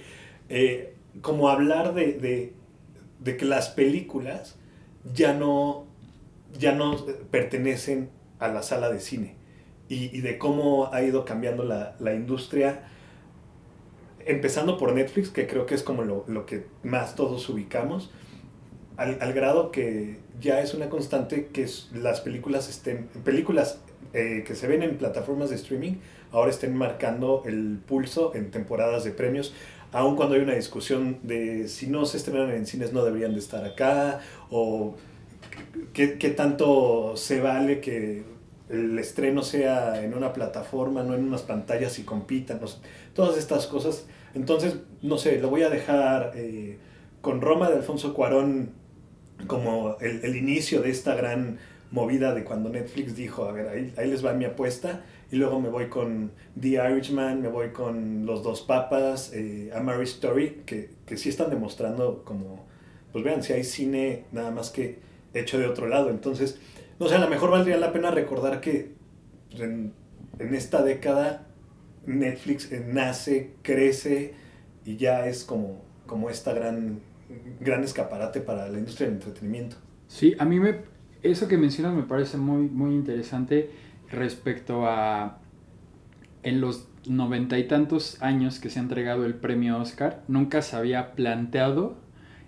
[0.48, 2.54] eh, como hablar de, de,
[3.20, 4.56] de que las películas
[5.14, 5.86] ya no,
[6.58, 6.96] ya no
[7.30, 9.36] pertenecen a la sala de cine
[9.88, 12.88] y, y de cómo ha ido cambiando la, la industria,
[14.24, 18.10] empezando por Netflix, que creo que es como lo, lo que más todos ubicamos,
[18.96, 23.80] al, al grado que ya es una constante que las películas estén, películas
[24.12, 25.94] eh, que se ven en plataformas de streaming,
[26.32, 29.54] ahora estén marcando el pulso en temporadas de premios,
[29.96, 33.38] aun cuando hay una discusión de si no se estrenan en cines no deberían de
[33.38, 34.94] estar acá, o
[35.94, 38.24] qué, qué tanto se vale que
[38.68, 42.78] el estreno sea en una plataforma, no en unas pantallas y compitan, no sé,
[43.14, 44.06] todas estas cosas.
[44.34, 46.76] Entonces, no sé, lo voy a dejar eh,
[47.22, 48.72] con Roma de Alfonso Cuarón
[49.46, 51.58] como el, el inicio de esta gran
[51.90, 55.60] movida de cuando Netflix dijo, a ver, ahí, ahí les va mi apuesta, y luego
[55.60, 61.16] me voy con The Irishman, me voy con Los Dos Papas, eh, Story, que, que
[61.16, 62.64] sí están demostrando como,
[63.12, 64.98] pues vean, si hay cine nada más que
[65.34, 66.60] hecho de otro lado, entonces,
[66.98, 68.92] no sé, a lo mejor valdría la pena recordar que
[69.58, 69.92] en,
[70.38, 71.46] en esta década
[72.06, 74.34] Netflix eh, nace, crece
[74.84, 77.00] y ya es como, como esta gran,
[77.60, 79.76] gran escaparate para la industria del entretenimiento.
[80.06, 80.82] Sí, a mí me,
[81.22, 83.70] eso que mencionas me parece muy, muy interesante
[84.10, 85.38] respecto a
[86.42, 90.76] en los noventa y tantos años que se ha entregado el premio Oscar, nunca se
[90.76, 91.96] había planteado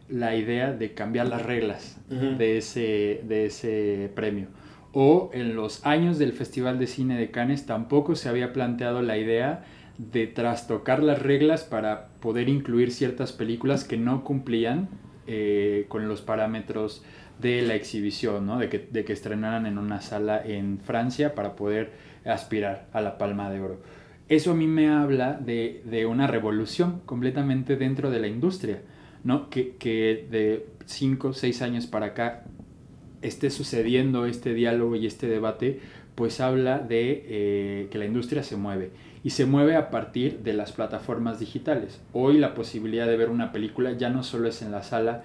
[0.09, 4.49] la idea de cambiar las reglas de, ese, de ese premio.
[4.93, 9.19] O en los años del Festival de Cine de Cannes tampoco se había planteado la
[9.19, 9.65] idea
[9.99, 14.89] de trastocar las reglas para poder incluir ciertas películas que no cumplían
[15.27, 17.05] eh, con los parámetros
[17.41, 18.59] de la exhibición, ¿no?
[18.59, 21.93] de, que, de que estrenaran en una sala en Francia para poder
[22.25, 23.81] aspirar a la Palma de Oro.
[24.29, 28.83] Eso a mí me habla de, de una revolución completamente dentro de la industria,
[29.25, 29.49] ¿no?
[29.49, 32.45] que, que de 5 o 6 años para acá
[33.23, 35.81] esté sucediendo este diálogo y este debate,
[36.15, 38.91] pues habla de eh, que la industria se mueve
[39.25, 42.01] y se mueve a partir de las plataformas digitales.
[42.13, 45.25] Hoy la posibilidad de ver una película ya no solo es en la sala,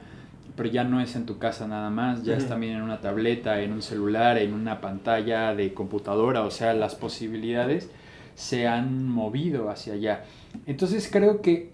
[0.55, 2.49] pero ya no es en tu casa nada más, ya es Ujú.
[2.49, 6.95] también en una tableta, en un celular, en una pantalla de computadora, o sea, las
[6.95, 7.89] posibilidades
[8.35, 10.25] se han movido hacia allá.
[10.65, 11.71] Entonces creo que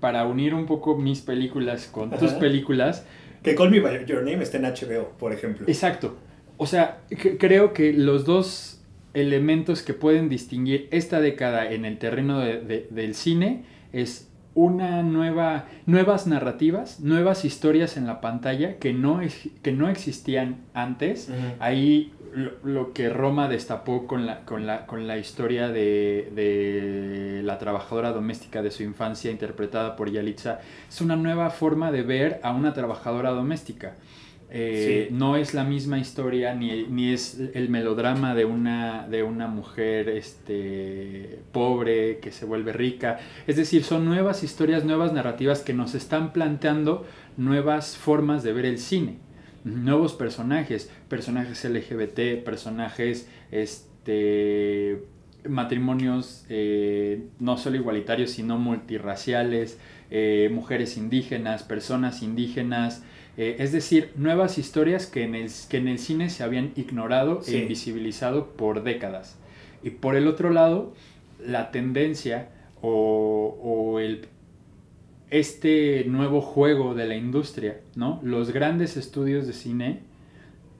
[0.00, 3.04] para unir un poco mis películas con tus películas,
[3.42, 5.66] Que Call Me By Your Name está en HBO, por ejemplo.
[5.68, 6.16] Exacto.
[6.58, 6.98] O sea,
[7.38, 8.80] creo que los dos
[9.14, 14.25] elementos que pueden distinguir esta década en el terreno de- de- del cine es
[14.56, 20.56] una nueva, nuevas narrativas, nuevas historias en la pantalla que no, es- que no existían
[20.74, 21.28] antes.
[21.60, 27.42] Ahí lo, lo que Roma destapó con la, con la, con la historia de, de
[27.44, 32.40] la trabajadora doméstica de su infancia interpretada por Yalitza es una nueva forma de ver
[32.42, 33.94] a una trabajadora doméstica.
[34.50, 35.14] Eh, Sí.
[35.14, 40.08] No es la misma historia ni, ni es el melodrama de una, de una mujer
[40.08, 43.18] este, pobre que se vuelve rica.
[43.46, 47.06] Es decir, son nuevas historias, nuevas narrativas que nos están planteando
[47.36, 49.18] nuevas formas de ver el cine.
[49.64, 55.02] Nuevos personajes, personajes LGBT, personajes este,
[55.48, 59.78] matrimonios eh, no solo igualitarios, sino multirraciales,
[60.10, 63.02] eh, mujeres indígenas, personas indígenas,
[63.36, 67.42] eh, es decir, nuevas historias que en, el, que en el cine se habían ignorado
[67.42, 67.56] Sí.
[67.56, 69.36] e invisibilizado por décadas.
[69.82, 70.94] Y por el otro lado,
[71.44, 72.48] la tendencia
[72.80, 74.26] o, o el,
[75.30, 78.20] este nuevo juego de la industria, ¿no?
[78.22, 80.00] Los grandes estudios de cine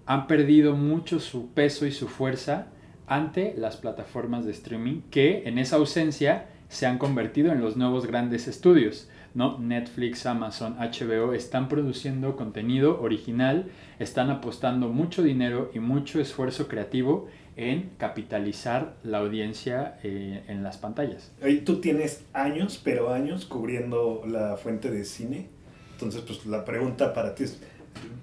[0.06, 2.68] han perdido mucho su peso y su fuerza
[3.08, 8.06] ante las plataformas de streaming que en esa ausencia se han convertido en los nuevos
[8.06, 9.08] grandes estudios.
[9.36, 9.58] ¿No?
[9.58, 13.66] Netflix, Amazon, HBO están produciendo contenido original,
[13.98, 20.78] están apostando mucho dinero y mucho esfuerzo creativo en capitalizar la audiencia eh, en las
[20.78, 21.32] pantallas.
[21.66, 25.48] Tú tienes años, pero años cubriendo la fuente de cine.
[25.92, 27.60] Entonces, pues la pregunta para ti es,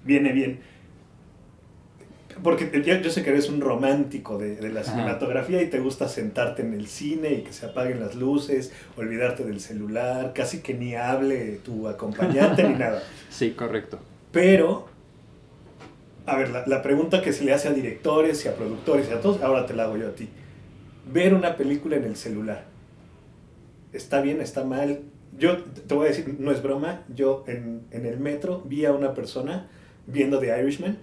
[0.04, 0.60] viene bien.
[2.42, 4.90] Porque yo, yo sé que eres un romántico de, de la Ajá.
[4.92, 9.44] cinematografía y te gusta sentarte en el cine y que se apaguen las luces, olvidarte
[9.44, 13.02] del celular, casi que ni hable tu acompañante ni nada.
[13.30, 13.98] Sí, correcto.
[14.32, 14.88] Pero,
[16.26, 19.12] a ver, la, la pregunta que se le hace a directores y a productores y
[19.12, 20.28] a todos, ahora te la hago yo a ti.
[21.12, 22.64] Ver una película en el celular.
[23.92, 24.40] ¿Está bien?
[24.40, 25.00] ¿Está mal?
[25.38, 28.92] Yo te voy a decir, no es broma, yo en, en el metro vi a
[28.92, 29.68] una persona
[30.06, 30.98] viendo The Irishman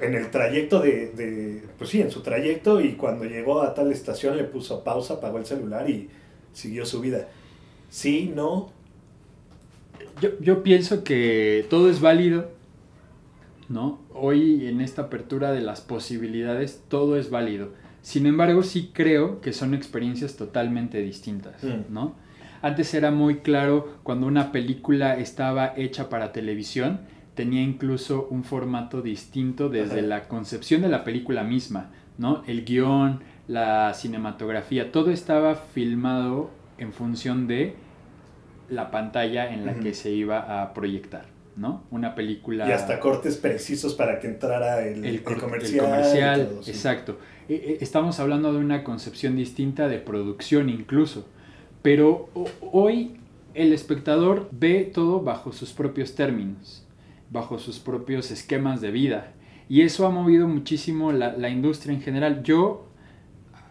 [0.00, 3.90] en el trayecto de, de, pues sí, en su trayecto y cuando llegó a tal
[3.92, 6.08] estación le puso pausa, apagó el celular y
[6.52, 7.28] siguió su vida.
[7.88, 8.70] Sí, no,
[10.20, 12.50] Yo, yo pienso que todo es válido,
[13.68, 14.00] ¿no?
[14.12, 17.68] Hoy en esta apertura de las posibilidades, todo es válido.
[18.02, 21.92] Sin embargo, sí creo que son experiencias totalmente distintas, Mm.
[21.92, 22.14] ¿no?
[22.62, 27.00] Antes era muy claro cuando una película estaba hecha para televisión,
[27.40, 30.06] tenía incluso un formato distinto desde Ajá.
[30.08, 32.42] la concepción de la película misma, ¿no?
[32.46, 37.74] El guion, la cinematografía, todo estaba filmado en función de
[38.68, 41.24] la pantalla en la que se iba a proyectar,
[41.56, 41.82] ¿no?
[41.90, 42.68] Una película...
[42.68, 45.74] y hasta cortes precisos para que entrara el, el, el cor- el comercial.
[45.76, 46.70] y comercial, todo, sí.
[46.70, 47.18] exacto.
[47.48, 51.26] Eh, eh, Estamos hablando de una concepción distinta de producción incluso,
[51.82, 53.16] pero ho- hoy
[53.54, 56.86] el espectador ve todo bajo sus propios términos,
[57.30, 59.32] bajo sus propios esquemas de vida,
[59.68, 62.42] y eso ha movido muchísimo la, la industria en general.
[62.42, 62.86] Yo,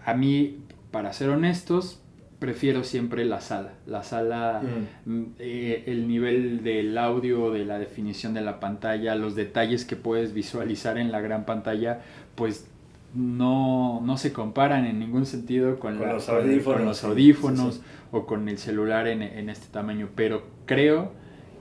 [0.06, 0.60] a mí,
[0.92, 2.02] para ser honestos,
[2.40, 3.74] prefiero siempre la sala.
[3.86, 4.62] La sala
[5.06, 5.12] Mm.
[5.12, 9.98] Mm, eh, el nivel del audio, de la definición de la pantalla, los detalles que
[9.98, 12.00] puedes visualizar en la gran pantalla,
[12.36, 12.66] pues
[13.14, 17.06] no, no se comparan en ningún sentido con, Con la- los con audífonos, los sí,
[17.08, 17.88] audífonos sí, sí.
[18.12, 20.08] o con el celular en, en este tamaño.
[20.16, 21.12] Pero creo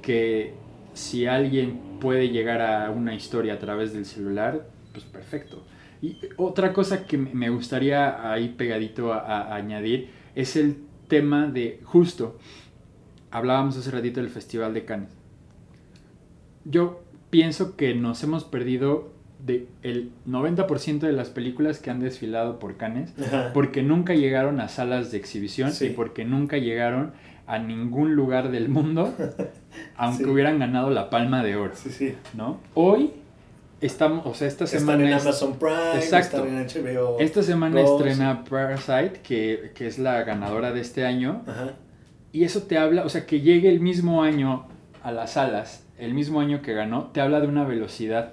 [0.01, 0.55] que
[0.99, 5.65] si alguien puede llegar a una historia a través del celular, pues perfecto.
[6.03, 10.77] Y otra cosa que me gustaría ahí pegadito a, a añadir es el
[11.09, 12.39] tema de justo,
[13.31, 15.11] hablábamos hace ratito del Festival de Cannes.
[16.65, 19.13] Yo pienso que nos hemos perdido
[19.45, 23.15] de el 90% de las películas que han desfilado por Cannes
[23.55, 25.87] porque nunca llegaron a salas de exhibición Sí.
[25.87, 27.13] y porque nunca llegaron
[27.47, 29.15] a ningún lugar del mundo
[29.97, 30.31] aunque Sí.
[30.31, 32.15] hubieran ganado la palma de oro, Sí, sí.
[32.35, 32.59] ¿no?
[32.75, 33.13] Hoy
[33.81, 36.39] estamos, o sea, esta Están semana en es- Amazon Prime, Exacto.
[36.45, 37.17] están en HBO.
[37.21, 41.73] esta semana estrena Parasite, que, que es la ganadora de este año, Ajá.
[42.33, 44.67] y eso te habla, o sea, que llegue el mismo año
[45.03, 48.33] a las salas, el mismo año que ganó, te habla de una velocidad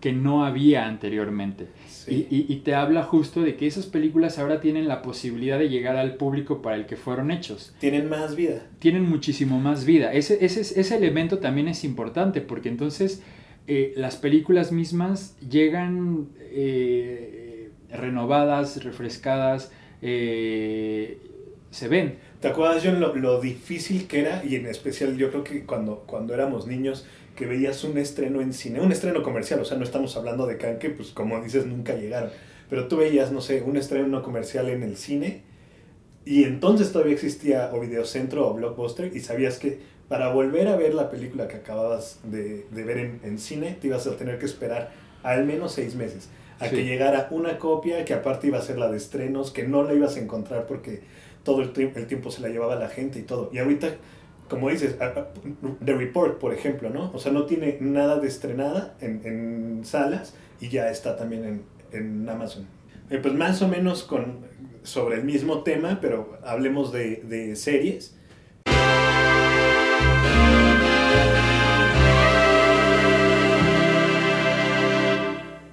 [0.00, 1.68] que no había anteriormente.
[2.06, 2.26] Sí.
[2.30, 5.68] Y, y- y te habla justo de que esas películas ahora tienen la posibilidad de
[5.68, 7.74] llegar al público para el que fueron hechos.
[7.78, 8.66] Tienen más vida.
[8.78, 10.12] Tienen muchísimo más vida.
[10.12, 13.22] Ese, ese, ese elemento también es importante porque entonces
[13.66, 19.70] eh, las películas mismas llegan eh, renovadas, refrescadas,
[20.02, 21.18] eh,
[21.70, 22.16] se ven.
[22.40, 24.42] ¿Te acuerdas, John, lo, lo difícil que era?
[24.44, 27.06] Y en especial yo creo que cuando, cuando éramos niños,
[27.40, 30.58] que veías un estreno en cine, un estreno comercial, o sea, no estamos hablando de
[30.58, 32.30] Cannes, que pues como dices, nunca llegaron.
[32.68, 35.42] Pero tú veías, no sé, un estreno comercial en el cine
[36.26, 40.92] Y entonces todavía existía o Videocentro o Blockbuster y sabías que para volver a ver
[40.94, 44.44] la película que acababas de, de ver en, en, cine, te ibas a tener que
[44.46, 46.76] esperar al menos seis meses a Sí.
[46.76, 49.94] que llegara una copia que aparte iba a ser la de estrenos, que no la
[49.94, 51.00] ibas a encontrar porque
[51.42, 53.48] todo el, el tiempo se la llevaba la gente y todo.
[53.52, 53.88] Y ahorita,
[54.50, 54.96] como dices,
[55.84, 57.10] The Report, por ejemplo, ¿no?
[57.14, 61.62] O sea, no tiene nada de estrenada en, en salas y ya está también en,
[61.92, 62.66] en Amazon.
[63.10, 64.40] Eh, pues más o menos con,
[64.82, 68.16] sobre el mismo tema, pero hablemos de, de series.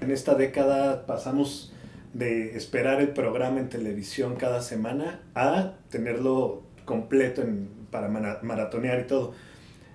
[0.01, 1.73] En esta década pasamos
[2.13, 8.99] de esperar el programa en televisión cada semana a tenerlo completo en- para mara- maratonear
[8.99, 9.33] y todo.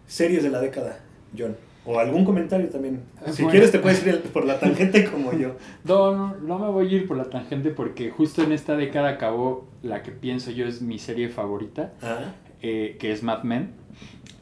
[0.07, 1.01] Series de la década,
[1.37, 1.57] John.
[1.85, 3.01] O algún comentario también.
[3.21, 3.51] Ah, Si bueno.
[3.51, 5.57] quieres te puedes ir por la tangente como yo.
[5.85, 9.09] No, no, no me voy a ir por la tangente porque justo en esta década
[9.09, 13.73] acabó la que pienso yo es mi serie favorita, Ah, eh, que es Mad Men.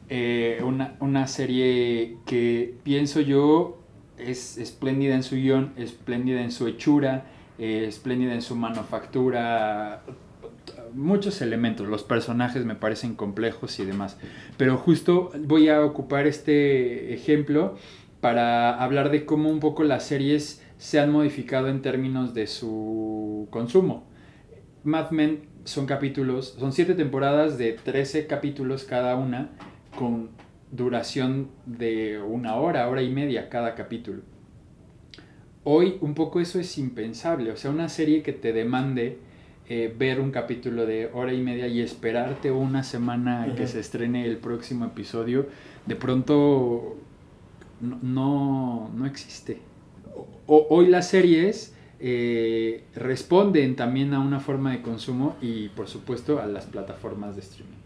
[0.09, 3.79] Eh, una, una serie que pienso yo
[4.19, 7.25] es espléndida en su guion, espléndida en su hechura,
[7.57, 10.01] eh, espléndida en su manufactura,
[10.93, 14.17] muchos elementos, los personajes me parecen complejos y demás.
[14.57, 17.75] Pero justo voy a ocupar este ejemplo
[18.21, 23.47] para hablar de cómo un poco las series se han modificado en términos de su
[23.51, 24.07] consumo.
[24.83, 29.49] Mad Men son capítulos, son siete temporadas de 13 capítulos cada una,
[29.95, 30.29] con
[30.71, 34.21] duración de una hora, hora y media cada capítulo.
[35.63, 39.19] Hoy un poco eso es impensable, o sea, una serie que te demande
[39.69, 44.25] eh, ver un capítulo de hora y media y esperarte una semana que se estrene
[44.25, 45.47] el próximo episodio,
[45.85, 46.97] de pronto
[47.79, 49.59] no, no, no existe.
[50.47, 56.39] O- hoy las series eh, responden también a una forma de consumo y por supuesto
[56.41, 57.77] a las plataformas de streaming.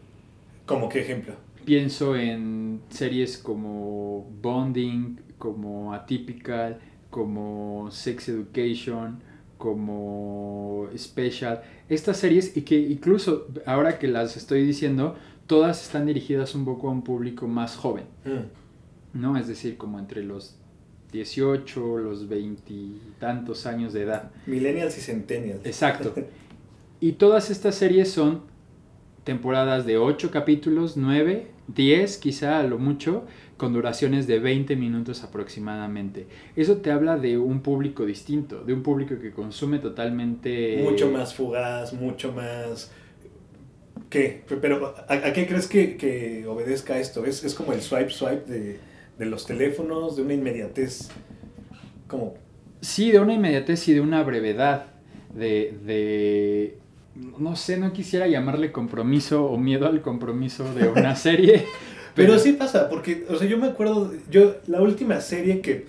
[0.66, 1.34] ¿Como qué ejemplo?
[1.66, 9.20] Pienso en series como Bonding, como Atypical, como Sex Education,
[9.66, 11.62] como Special.
[11.90, 15.16] Estas series y que incluso ahora que las estoy diciendo,
[15.48, 19.20] todas están dirigidas un poco a un público más joven, Mm.
[19.22, 19.38] ¿no?
[19.38, 20.56] Es decir, como entre los
[21.12, 24.32] 18, los 20 y tantos años de edad.
[24.46, 25.66] Millennials y Centennials.
[25.66, 26.14] Exacto.
[27.02, 28.42] Y todas estas series son
[29.26, 33.26] temporadas de 8 capítulos, 9, 10 quizá a lo mucho,
[33.58, 36.28] con duraciones de 20 minutos aproximadamente.
[36.56, 40.82] Eso te habla de un público distinto, de un público que consume totalmente...
[40.84, 42.92] Mucho más fugaz, mucho más...
[44.10, 44.44] ¿Qué?
[44.62, 47.26] Pero ¿a, a qué crees que, que obedezca esto?
[47.26, 48.80] ¿Es, es como el swipe swipe de,
[49.18, 51.10] de los teléfonos, de una inmediatez
[52.08, 52.36] como...
[52.82, 54.88] Sí, de una inmediatez y de una brevedad,
[55.34, 56.78] de, de...
[57.40, 61.66] No sé, no quisiera llamarle compromiso o miedo al compromiso de una serie.
[62.16, 65.86] Pero, sí pasa, porque, o sea, yo me acuerdo, yo, la última serie que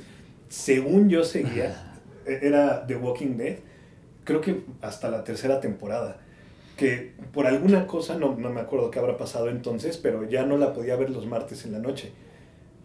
[0.49, 1.93] según yo seguía
[2.27, 3.57] e- era The Walking Dead,
[4.25, 6.19] creo que hasta la tercera temporada,
[6.77, 10.57] que por alguna cosa, no, no me acuerdo qué habrá pasado entonces, pero ya no
[10.59, 12.13] la podía ver los martes en la noche.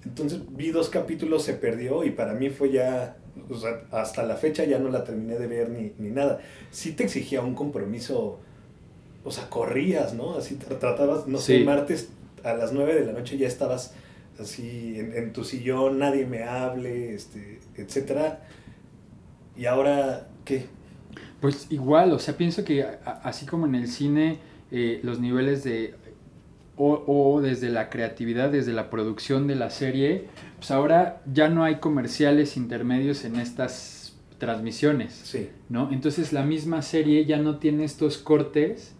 [0.05, 3.17] Entonces vi dos capítulos, se perdió y para mí fue ya,
[3.49, 6.39] o sea, hasta la fecha ya no la terminé de ver ni, ni nada.
[6.71, 8.39] Sí te exigía un compromiso,
[9.23, 10.35] o sea, corrías, ¿no?
[10.35, 12.09] Así tra- tratabas, no sé, martes
[12.43, 13.93] a las 9 de la noche ya estabas
[14.39, 18.41] así en, en tu sillón, nadie me hable, este, etcétera.
[19.57, 20.65] Y ahora, ¿qué?
[21.39, 24.39] Pues igual, o sea, pienso que a- así como en el cine,
[24.71, 25.95] eh, los niveles de...
[26.77, 30.27] O, o desde la creatividad, desde la producción de la serie,
[30.57, 35.49] pues ahora ya no hay comerciales intermedios en estas transmisiones, Sí.
[35.69, 35.91] ¿no?
[35.91, 38.93] Entonces la misma serie ya no tiene estos cortes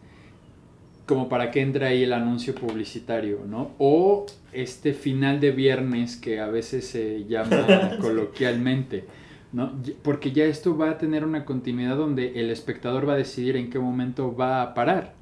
[1.12, 3.72] como para que entre ahí el anuncio publicitario, ¿no?
[3.80, 9.04] O este final de viernes que a veces se llama coloquialmente,
[9.52, 9.74] ¿no?
[10.04, 13.70] Porque ya esto va a tener una continuidad donde el espectador va a decidir en
[13.70, 15.14] qué momento va a parar.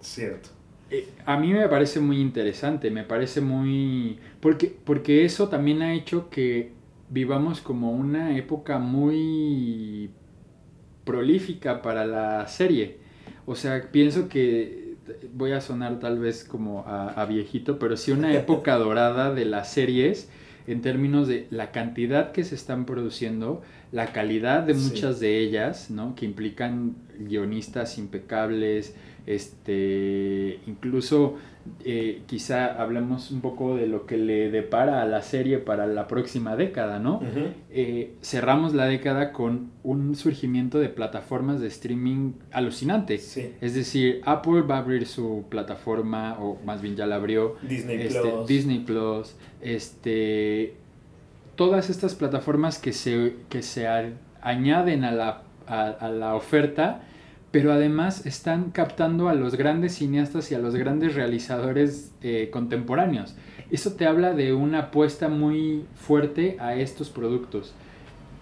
[0.00, 0.48] Cierto.
[0.90, 4.18] Eh, a mí me parece muy interesante, me parece muy...
[4.40, 6.72] Porque, porque eso también ha hecho que
[7.10, 10.10] vivamos como una época muy
[11.04, 12.98] prolífica para la serie.
[13.46, 14.79] O sea, pienso que
[15.34, 19.44] voy a sonar tal vez como a, a viejito, pero sí una época dorada de
[19.44, 20.28] las series
[20.66, 24.80] en términos de la cantidad que se están produciendo, la calidad de Sí.
[24.90, 26.14] muchas de ellas, ¿no?
[26.14, 28.94] Que implican guionistas impecables,
[29.26, 31.36] este, incluso
[31.84, 36.08] eh, quizá hablemos un poco de lo que le depara a la serie para la
[36.08, 37.20] próxima década, ¿no?
[37.70, 43.18] Eh, cerramos la década con un surgimiento de plataformas de streaming alucinante.
[43.18, 43.52] Sí.
[43.60, 48.00] Es decir, Apple va a abrir su plataforma, o más bien ya la abrió, Disney
[48.00, 48.46] este, Plus.
[48.46, 50.74] Disney Plus, este,
[51.56, 57.02] todas estas plataformas que se, que se a- añaden a la, a, a la oferta,
[57.50, 63.34] pero además están captando a los grandes cineastas y a los grandes realizadores eh, contemporáneos.
[63.70, 67.74] Eso te habla de una apuesta muy fuerte a estos productos.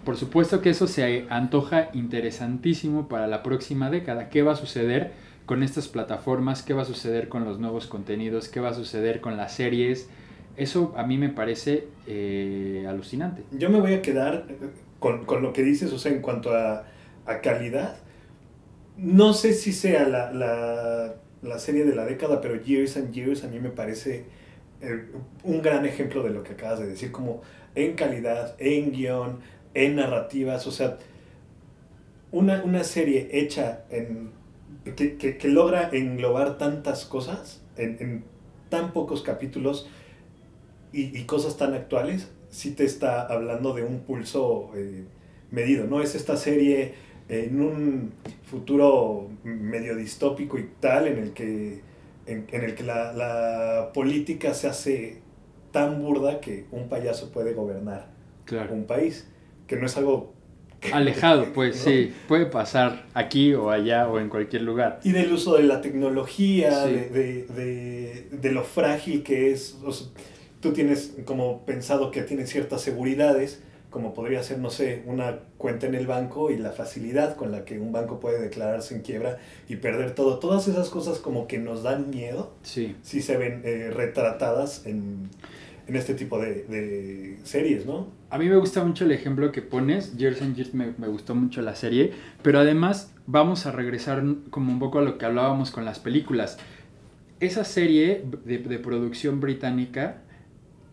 [0.05, 4.29] Por supuesto que eso se antoja interesantísimo para la próxima década.
[4.29, 5.11] ¿Qué va a suceder
[5.45, 6.63] con estas plataformas?
[6.63, 8.47] ¿Qué va a suceder con los nuevos contenidos?
[8.47, 10.09] ¿Qué va a suceder con las series?
[10.55, 13.43] Eso a mí me parece eh, alucinante.
[13.51, 14.45] Yo me voy a quedar
[14.99, 16.85] con, con lo que dices, o sea, en cuanto a,
[17.25, 17.97] a calidad.
[19.01, 23.43] No sé si sea la, la, la serie de la década, pero Years and Years
[23.43, 24.25] a mí me parece
[24.81, 25.05] eh,
[25.43, 27.41] un gran ejemplo de lo que acabas de decir, como
[27.75, 29.39] en calidad, en guion,
[29.73, 30.97] en narrativas, o sea,
[32.31, 34.31] una, una serie hecha en,
[34.95, 38.23] que, que- logra englobar tantas cosas en, en
[38.69, 39.87] tan pocos capítulos
[40.91, 45.05] y, y cosas tan actuales, sí te está hablando de un pulso eh,
[45.51, 46.01] medido, ¿no?
[46.01, 46.95] Es esta serie
[47.29, 48.11] en un
[48.43, 51.81] futuro medio distópico y tal, en el que,
[52.25, 55.21] en, en el que la, la política se hace
[55.71, 58.07] tan burda que un payaso puede gobernar
[58.45, 58.73] Claro.
[58.73, 59.27] un país,
[59.67, 60.33] que no es algo...
[60.81, 61.91] que- Alejado, pues ¿no?
[61.91, 64.99] sí, puede pasar aquí o allá o en cualquier lugar.
[65.03, 66.91] Y del uso de la tecnología, Sí.
[66.93, 69.77] de, de- de- de lo frágil que es.
[69.85, 70.07] o sea,
[70.61, 75.87] tú tienes como pensado que tiene ciertas seguridades, como podría ser, no sé, una cuenta
[75.87, 79.39] en el banco y la facilidad con la que un banco puede declararse en quiebra
[79.67, 80.39] y perder todo.
[80.39, 85.29] Todas esas cosas como que nos dan miedo, Sí, sí se ven eh, retratadas en,
[85.87, 88.07] en este tipo de, de series, ¿no?
[88.29, 91.33] A mí me gusta mucho el ejemplo que pones, Years and Years me, me gustó
[91.33, 92.11] mucho la serie,
[92.43, 96.59] pero además vamos a regresar como un poco a lo que hablábamos con las películas.
[97.39, 100.21] Esa serie de, de producción británica,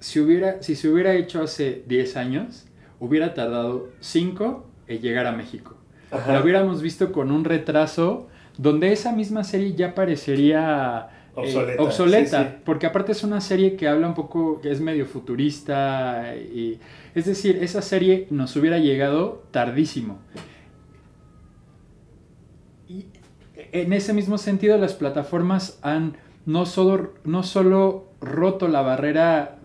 [0.01, 2.67] si, hubiera, si se hubiera hecho hace 10 años,
[3.01, 5.77] hubiera tardado 5 en llegar a México.
[6.11, 6.33] Ajá.
[6.33, 8.29] La hubiéramos visto con un retraso
[8.59, 12.63] donde esa misma serie ya parecería eh, Obsoleta, obsoleta, sí, sí.
[12.65, 16.79] porque aparte es una serie que habla un poco, que es medio futurista, y
[17.15, 20.19] es decir, esa serie nos hubiera llegado tardísimo.
[22.89, 23.07] Y
[23.73, 26.17] en ese mismo sentido, las plataformas han
[26.47, 29.59] no solo, no solo roto la barrera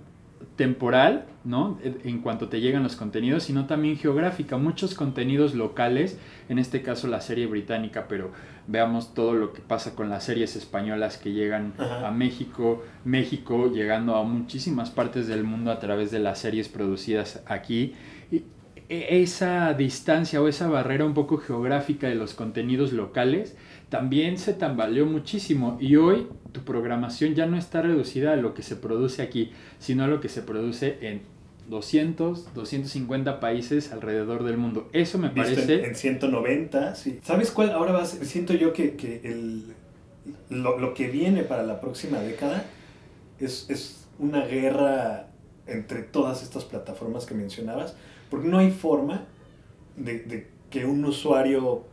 [0.58, 1.80] temporal, ¿no?
[1.84, 4.58] En cuanto te llegan los contenidos, sino también geográfica.
[4.58, 6.20] Muchos contenidos locales,
[6.50, 8.32] en este caso la serie británica, pero
[8.68, 12.08] veamos todo lo que pasa con las series españolas que llegan Ajá.
[12.08, 17.42] a México, México llegando a muchísimas partes del mundo a través de las series producidas
[17.48, 17.96] aquí.
[18.32, 18.44] Y
[18.90, 23.56] e- esa distancia o esa barrera un poco geográfica de los contenidos locales
[23.92, 28.64] también se tambaleó muchísimo y hoy tu programación ya no está reducida a lo que
[28.64, 31.22] se produce aquí, sino a lo que se produce en
[31.70, 34.90] 200, 250 países alrededor del mundo.
[34.94, 35.86] Eso me Visto en- parece...
[35.86, 37.20] en, 190, sí.
[37.22, 37.72] ¿Sabes cuál?
[37.72, 39.66] Ahora va a ser- siento yo que, que el,
[40.50, 42.64] lo, lo que viene para la próxima década
[43.40, 45.28] es, es una guerra
[45.68, 47.96] entre todas estas plataformas que mencionabas,
[48.30, 49.26] porque no hay forma
[49.98, 51.84] de, de que un usuario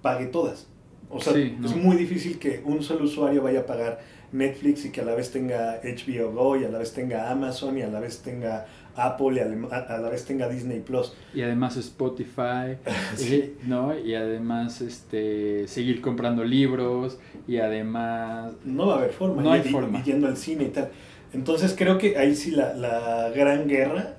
[0.00, 0.68] pague todas.
[1.16, 4.00] O sea, Sí, es muy difícil que un solo usuario vaya a pagar
[4.32, 7.78] Netflix y que a la vez tenga HBO Go y a la vez tenga Amazon
[7.78, 11.14] y a la vez tenga Apple y a la, a la vez tenga Disney Plus.
[11.34, 12.76] Y además Spotify,
[13.16, 13.34] Sí.
[13.36, 13.96] eh, ¿no?
[13.98, 18.54] Y además este, seguir comprando libros y además...
[18.64, 19.42] No va a haber forma.
[19.42, 20.00] No hay y- forma.
[20.00, 20.90] y yendo al cine y tal.
[21.32, 24.16] Entonces creo que ahí sí la, la gran guerra,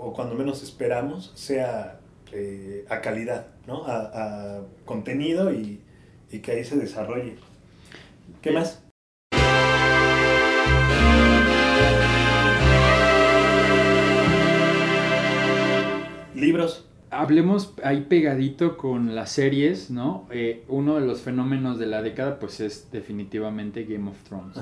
[0.00, 1.98] o cuando menos esperamos, sea
[2.32, 3.84] eh, a calidad, ¿no?
[3.86, 5.79] A, a contenido y,
[6.30, 7.36] y que ahí se desarrolle.
[8.40, 8.82] ¿Qué más?
[16.34, 16.86] Libros.
[17.10, 20.28] Hablemos ahí pegadito con las series, ¿no?
[20.30, 24.56] Eh, uno de los fenómenos de la década pues es definitivamente Game of Thrones.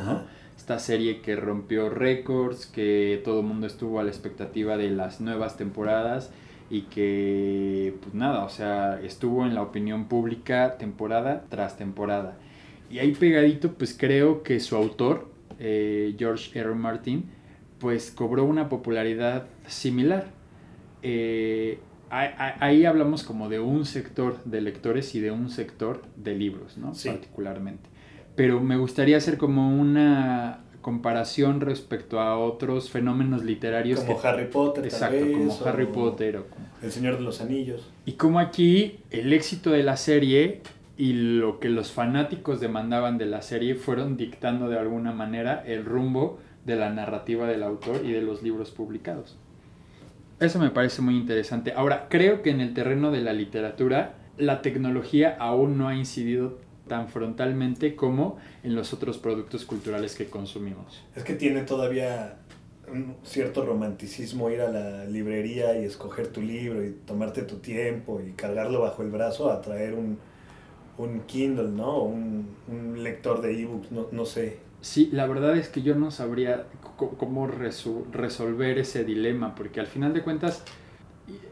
[0.56, 5.20] Esta serie que rompió récords, que todo el mundo estuvo a la expectativa de las
[5.20, 6.30] nuevas temporadas
[6.70, 12.36] y que, pues nada, o sea, estuvo en la opinión pública temporada tras temporada.
[12.90, 16.70] Y ahí pegadito, pues creo que su autor, eh, George R.
[16.70, 16.74] R.
[16.78, 17.30] Martin,
[17.78, 20.26] pues cobró una popularidad similar.
[21.02, 21.78] Eh,
[22.10, 26.94] ahí hablamos como de un sector de lectores y de un sector de libros, ¿no?
[26.94, 27.08] Sí.
[27.08, 27.88] Particularmente.
[28.34, 34.00] Pero me gustaría hacer como una comparación respecto a otros fenómenos literarios.
[34.00, 36.66] Como que- Harry Potter, tal Exacto, vez, como Harry Potter o como...
[36.82, 37.90] El Señor de los Anillos.
[38.06, 40.62] Y como aquí el éxito de la serie
[40.96, 45.84] y lo que los fanáticos demandaban de la serie fueron dictando de alguna manera el
[45.84, 49.36] rumbo de la narrativa del autor y de los libros publicados.
[50.40, 51.72] Eso me parece muy interesante.
[51.74, 56.58] Ahora, creo que en el terreno de la literatura la tecnología aún no ha incidido
[56.88, 61.04] tan frontalmente como en los otros productos culturales que consumimos.
[61.14, 62.38] Es que tiene todavía
[62.90, 68.20] un cierto romanticismo ir a la librería y escoger tu libro y tomarte tu tiempo
[68.20, 70.18] y cargarlo bajo el brazo a traer un,
[70.96, 72.02] un Kindle, ¿no?
[72.02, 74.58] Un, un lector de ebooks, no, no sé.
[74.80, 76.66] Sí, la verdad es que yo no sabría
[76.96, 80.62] cómo resolver ese dilema, porque al final de cuentas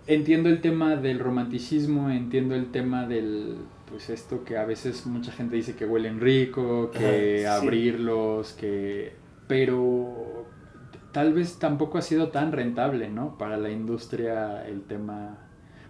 [0.07, 3.57] entiendo el tema del romanticismo, entiendo el tema del,
[3.91, 7.65] pues esto que a veces mucha gente dice que huelen rico, que Ajá, sí.
[7.67, 9.13] abrirlos, que...
[9.49, 10.47] Pero
[11.13, 13.39] tal vez tampoco ha sido tan rentable, ¿no?
[13.39, 15.39] Para la industria el tema...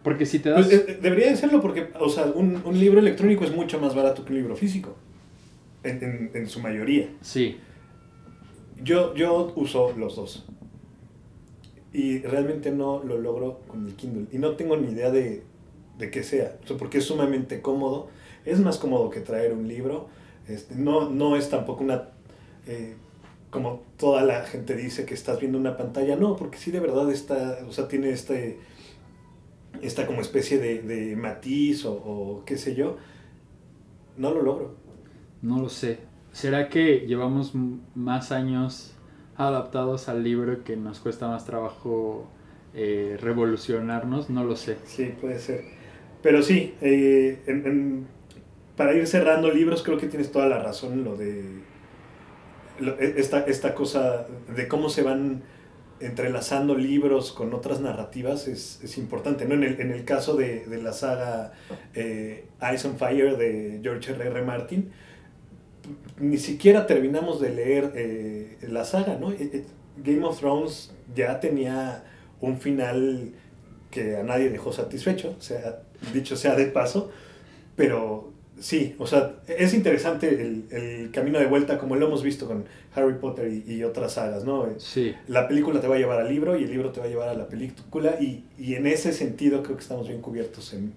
[0.02, 0.66] Porque si te das...
[0.66, 3.94] Pues, eh, debería de serlo porque, o sea, un, un libro electrónico es mucho más
[3.94, 4.94] barato que un libro físico,
[5.82, 7.08] en, en- en su mayoría.
[7.22, 7.56] Sí,
[8.82, 10.44] Yo, yo uso los dos.
[11.92, 14.26] Y realmente no lo logro con el Kindle.
[14.32, 15.44] Y no tengo ni idea de,
[15.98, 16.56] de qué sea.
[16.62, 18.08] O sea, porque es sumamente cómodo.
[18.44, 20.08] Es más cómodo que traer un libro.
[20.48, 22.08] Este, no, no es tampoco una...
[22.66, 22.94] eh,
[23.50, 26.16] como toda la gente dice que estás viendo una pantalla.
[26.16, 27.58] No, porque sí de verdad está...
[27.68, 28.58] O sea, tiene este...
[29.82, 32.96] Esta como especie de, de matiz o, o qué sé yo.
[34.16, 34.74] No lo logro.
[35.42, 35.98] No lo sé.
[36.32, 37.52] ¿Será que llevamos
[37.94, 38.94] más años
[39.36, 42.26] adaptados al libro que nos cuesta más trabajo
[42.74, 44.30] eh, revolucionarnos?
[44.30, 44.78] No lo sé.
[44.84, 45.64] Sí, puede ser.
[46.26, 48.06] Pero sí, eh, en- en-
[48.76, 51.38] para ir cerrando libros, creo que tienes toda la razón lo de
[52.80, 55.42] e- esta, esta cosa de cómo se van
[56.00, 59.44] entrelazando libros con otras narrativas es, es importante.
[59.44, 59.54] ¿no?
[59.54, 61.52] En, el, en el caso de, de la saga
[61.94, 64.26] eh, Ice on Fire de George R.
[64.26, 64.42] R.
[64.42, 64.90] Martin,
[66.18, 69.30] ni siquiera terminamos de leer eh, la saga, ¿no?
[69.30, 69.64] Eh,
[69.98, 72.02] Game of Thrones ya tenía
[72.40, 73.30] un final
[73.92, 75.82] que a nadie dejó satisfecho, o sea,
[76.12, 77.10] dicho sea de paso,
[77.76, 82.46] pero sí, o sea, es interesante el, el camino de vuelta como lo hemos visto
[82.46, 84.66] con Harry Potter y, y otras sagas, ¿no?
[84.78, 85.14] Sí.
[85.28, 87.28] La película te va a llevar al libro y el libro te va a llevar
[87.28, 90.92] a la película y, y en ese sentido creo que estamos bien cubiertos en,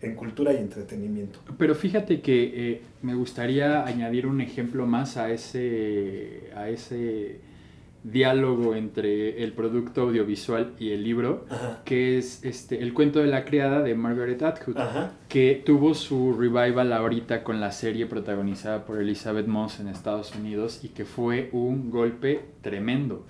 [0.00, 1.40] en cultura y entretenimiento.
[1.58, 7.40] Pero fíjate que eh, me gustaría añadir un ejemplo más a ese, a ese
[8.04, 11.80] diálogo entre el producto audiovisual y el libro, Ajá.
[11.84, 14.76] que es este, el cuento de la criada de Margaret Atwood.
[14.78, 15.12] Ajá.
[15.28, 20.80] que tuvo su revival ahorita con la serie protagonizada por Elizabeth Moss en Estados Unidos
[20.84, 23.26] y que fue un golpe tremendo.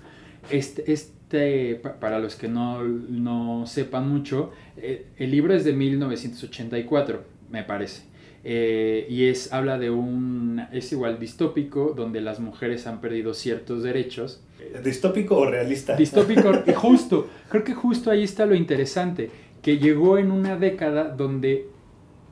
[0.51, 5.73] Este, este pa- para los que no, no sepan mucho, eh, el libro es de
[5.73, 8.03] 1984, me parece.
[8.47, 13.81] Eh, y es, habla de un, es igual distópico, donde las mujeres han perdido ciertos
[13.81, 14.43] derechos.
[14.83, 15.95] ¿Distópico o realista?
[15.95, 19.31] Distópico, y justo, creo que justo ahí está lo interesante,
[19.63, 21.69] que llegó en una década donde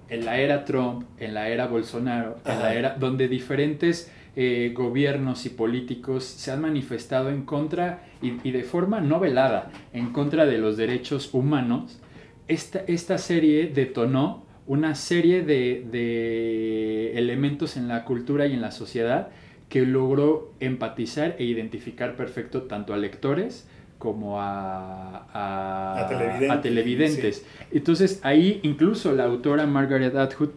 [0.07, 5.47] en la era Trump, en la era Bolsonaro, en la era donde diferentes eh, gobiernos
[5.47, 10.45] y políticos se han manifestado en contra y, y de forma no velada, en contra
[10.45, 11.99] de los derechos humanos,
[12.47, 18.71] esta, esta serie detonó una serie de, de elementos en la cultura y en la
[18.71, 19.29] sociedad
[19.69, 26.61] que logró empatizar e identificar perfecto tanto a lectores como a, a- A televidentes, a
[26.61, 27.45] televidentes.
[27.71, 30.49] Entonces ahí incluso la autora Margaret Atwood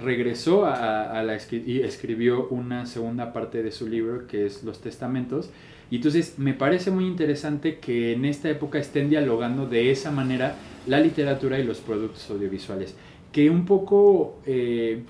[0.00, 4.80] regresó a, a la y escribió una segunda parte de su libro que es Los
[4.80, 5.50] Testamentos.
[5.90, 10.56] Y entonces me parece muy interesante que en esta época estén dialogando de esa manera
[10.86, 12.96] la literatura y los productos audiovisuales.
[13.36, 15.02] Que un poco, eh,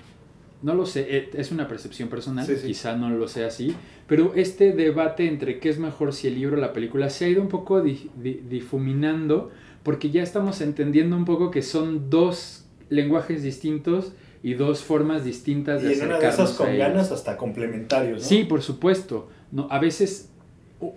[0.61, 2.67] no lo sé, eh, es una percepción personal, Sí, sí.
[2.67, 3.73] quizá no lo sea así,
[4.05, 7.29] pero este debate entre qué es mejor si el libro o la película se ha
[7.29, 9.49] ido un poco di- di- difuminando
[9.83, 14.11] porque ya estamos entendiendo un poco que son dos lenguajes distintos
[14.43, 17.37] y dos formas distintas de Y en una de acercarnos esas con a ganas hasta
[17.37, 18.27] complementarios, ¿no?
[18.27, 19.29] Sí, por supuesto.
[19.53, 20.31] No, a veces,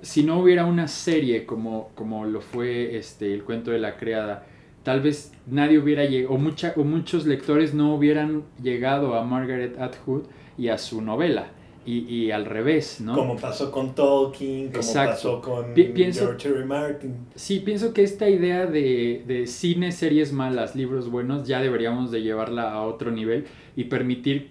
[0.03, 4.47] si no hubiera una serie como, como lo fue este, el cuento de la criada,
[4.91, 9.79] tal vez nadie hubiera llegado, o, mucha, o muchos lectores no hubieran llegado a Margaret
[9.79, 10.25] Atwood
[10.59, 11.53] y a su novela.
[11.87, 13.15] Y, y al revés, ¿no?
[13.15, 15.13] Como pasó con Tolkien, como Exacto.
[15.13, 16.57] pasó con Pi- pienso- George R.
[16.59, 16.65] R.
[16.67, 17.15] Martin.
[17.37, 22.21] Sí, pienso que esta idea de, de cine, series malas, libros buenos, ya deberíamos de
[22.23, 24.51] llevarla a otro nivel y permitir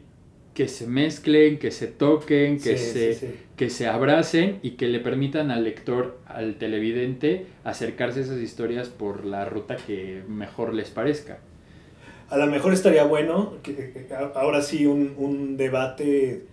[0.53, 3.33] que se mezclen, que se toquen, que, Sí, se, sí, sí.
[3.59, 8.87] Que se abracen y que le permitan al lector, al televidente, acercarse a esas historias
[8.87, 11.39] por la ruta que mejor les parezca.
[12.29, 16.45] A lo mejor estaría bueno, que, ahora sí, un, un debate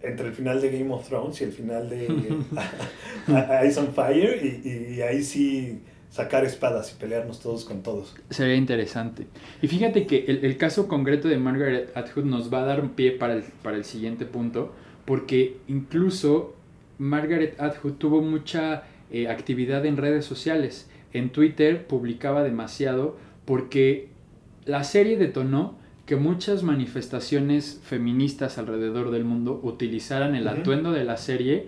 [0.00, 2.06] entre el final de Game of Thrones y el final de
[3.66, 8.14] Ice on Fire y, y ahí sí sacar espadas y pelearnos todos con todos.
[8.30, 9.26] Sería interesante.
[9.60, 12.90] Y fíjate que el, el caso concreto de Margaret Atwood nos va a dar un
[12.90, 14.72] pie para el, para el siguiente punto,
[15.10, 16.54] porque incluso
[16.98, 20.88] Margaret Atwood tuvo mucha eh, actividad en redes sociales.
[21.12, 24.06] En Twitter publicaba demasiado porque
[24.66, 31.16] la serie detonó que muchas manifestaciones feministas alrededor del mundo utilizaran el atuendo de la
[31.16, 31.66] serie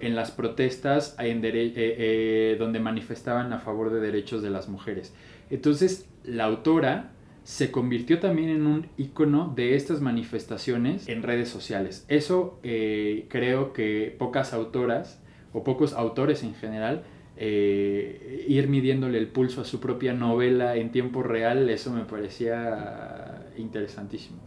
[0.00, 5.12] en las protestas en eh, eh, donde manifestaban a favor de derechos de las mujeres.
[5.50, 7.10] Entonces, la autora
[7.48, 12.04] se convirtió también en un icono de estas manifestaciones en redes sociales.
[12.06, 15.22] Eso eh, creo que pocas autoras
[15.54, 17.04] o pocos autores en general
[17.38, 23.46] eh, ir midiéndole el pulso a su propia novela en tiempo real, eso me parecía
[23.56, 24.42] interesantísimo.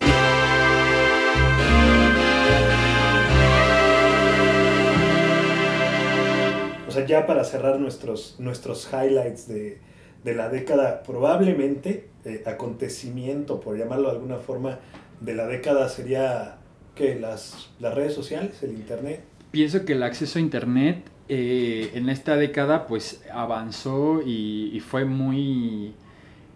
[6.87, 9.79] O sea, ya para cerrar nuestros, nuestros highlights de,
[10.23, 14.79] de la década, probablemente eh, acontecimiento, por llamarlo de alguna forma,
[15.19, 16.57] de la década sería
[16.95, 19.23] que las, las redes sociales, el internet.
[19.51, 25.05] Pienso que el acceso a Internet eh, en esta década pues avanzó y, y fue
[25.05, 25.93] muy...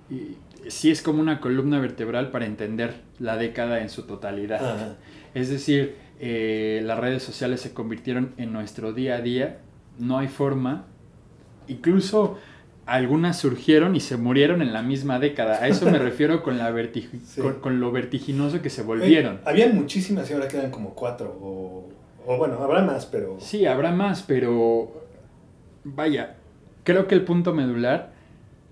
[0.09, 0.37] y
[0.67, 4.75] sí es como una columna vertebral para entender la década en su totalidad.
[4.75, 4.95] Ajá.
[5.33, 9.59] Es decir, eh, las redes sociales se convirtieron en nuestro día a día,
[9.99, 10.85] no hay forma,
[11.67, 12.37] incluso
[12.85, 15.55] algunas surgieron y se murieron en la misma década.
[15.63, 17.41] A eso me refiero con, la vertig- Sí.
[17.41, 19.35] con, con lo vertiginoso que se volvieron.
[19.35, 21.37] Eh, habían muchísimas y ahora quedan como cuatro.
[21.41, 21.89] O,
[22.25, 23.37] o bueno, habrá más, pero.
[23.39, 24.91] Sí, habrá más, pero
[25.83, 26.35] vaya,
[26.83, 28.13] creo que el punto medular,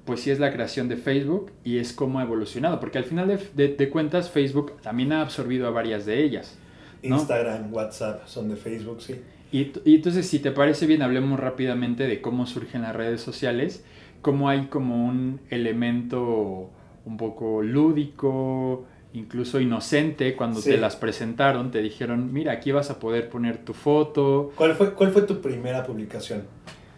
[0.06, 3.28] pues sí es la creación de Facebook y es cómo ha evolucionado, porque al final
[3.28, 6.58] de, de- de cuentas Facebook también ha absorbido a varias de ellas.
[7.04, 7.18] ¿no?
[7.18, 9.16] Instagram, WhatsApp son de Facebook, sí.
[9.52, 13.84] Y, y entonces, si te parece bien, hablemos rápidamente de cómo surgen las redes sociales,
[14.24, 16.72] cómo hay como un elemento
[17.06, 20.72] un poco lúdico, incluso inocente, cuando Sí.
[20.72, 24.52] te las presentaron, te dijeron, mira, aquí vas a poder poner tu foto.
[24.56, 26.44] ¿Cuál fue, cuál fue tu primera publicación?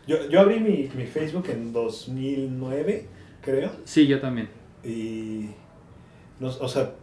[0.07, 3.07] Yo, yo abrí mi, mi Facebook en 2009,
[3.41, 3.71] creo.
[3.83, 4.47] Sí, yo también.
[4.83, 5.47] Y.
[6.39, 6.93] No, o sea,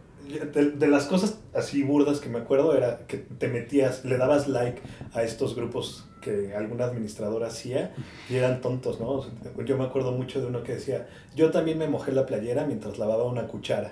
[0.53, 4.47] de, de las cosas así burdas que me acuerdo era que te metías, le dabas
[4.47, 4.81] like
[5.13, 7.93] a estos grupos que alguna administradora hacía
[8.29, 9.23] y eran tontos, ¿no?
[9.65, 12.97] Yo me acuerdo mucho de uno que decía, yo también me mojé la playera mientras
[12.97, 13.91] lavaba una cuchara.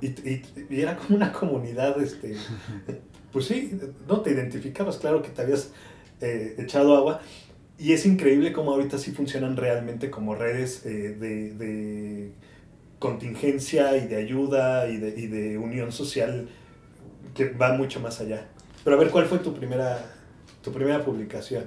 [0.00, 2.36] Y, y- y era como una comunidad, este,
[3.32, 5.70] pues sí, no te identificabas, claro que te habías
[6.20, 7.20] eh, echado agua.
[7.78, 12.32] Y es increíble cómo ahorita sí funcionan realmente como redes eh, de, de
[12.98, 16.48] contingencia y de ayuda y de, y de unión social
[17.34, 18.46] que va mucho más allá.
[18.84, 20.13] Pero a ver, ¿cuál fue tu primera,
[20.64, 21.64] tu primera publicación?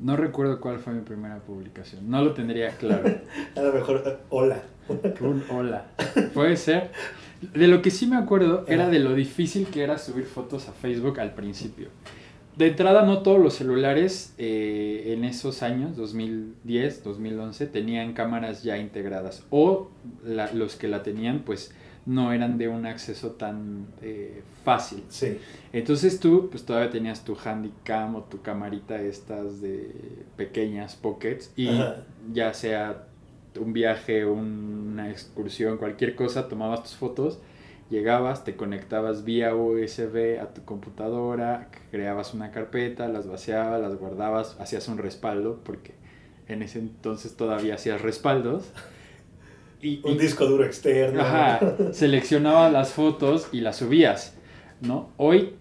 [0.00, 2.10] No recuerdo cuál fue mi primera publicación.
[2.10, 3.04] No lo tendría claro.
[3.56, 4.62] A lo mejor, eh, hola.
[5.20, 5.86] Un hola.
[6.34, 6.90] Puede ser.
[7.54, 10.72] De lo que sí me acuerdo era de lo difícil que era subir fotos a
[10.72, 11.88] Facebook al principio.
[12.56, 18.78] De entrada, no todos los celulares eh, en esos años, 2010, 2011, tenían cámaras ya
[18.78, 19.44] integradas.
[19.50, 19.90] O
[20.24, 21.74] la- los que la tenían, pues
[22.06, 25.02] no eran de un acceso tan eh, fácil.
[25.08, 25.38] Sí,
[25.72, 29.90] Entonces tú, pues todavía tenías tu handycam o tu camarita estas de
[30.36, 31.96] pequeñas pockets y Ajá.
[32.32, 33.04] ya sea
[33.58, 37.38] un viaje, una excursión, cualquier cosa, tomabas tus fotos,
[37.88, 44.56] llegabas, te conectabas vía USB a tu computadora, creabas una carpeta, las vaciabas, las guardabas,
[44.60, 45.94] hacías un respaldo porque
[46.48, 48.70] en ese entonces todavía hacías respaldos.
[49.84, 51.20] Y, un y- disco duro externo.
[51.20, 54.34] Ajá, seleccionabas las fotos y las subías,
[54.80, 55.10] ¿no?
[55.18, 55.54] Hoy,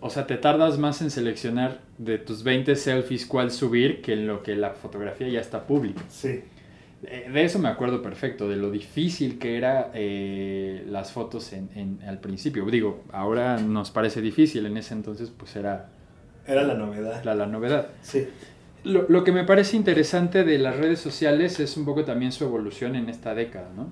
[0.00, 4.26] o sea, te tardas más en seleccionar de tus 20 selfies cuál subir que en
[4.26, 6.02] lo que la fotografía ya está pública.
[6.10, 6.42] Sí,
[7.04, 11.70] Eh, De eso me acuerdo perfecto, de lo difícil que era eh, las fotos en,
[11.76, 12.64] en- al principio.
[12.66, 15.90] Digo, ahora nos parece difícil, en ese entonces pues era
[16.46, 17.22] era la novedad.
[17.24, 17.88] la, la novedad.
[18.02, 18.26] Sí,
[18.84, 22.44] Lo, lo que me parece interesante de las redes sociales es un poco también su
[22.44, 23.90] evolución en esta década, ¿no?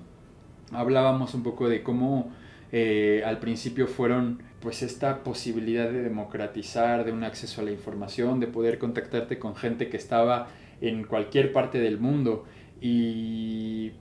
[0.71, 2.31] Hablábamos un poco de cómo
[2.71, 8.39] eh, al principio fueron pues esta posibilidad de democratizar, de un acceso a la información,
[8.39, 10.47] de poder contactarte con gente que estaba
[10.81, 12.45] en cualquier parte del mundo
[12.81, 13.91] y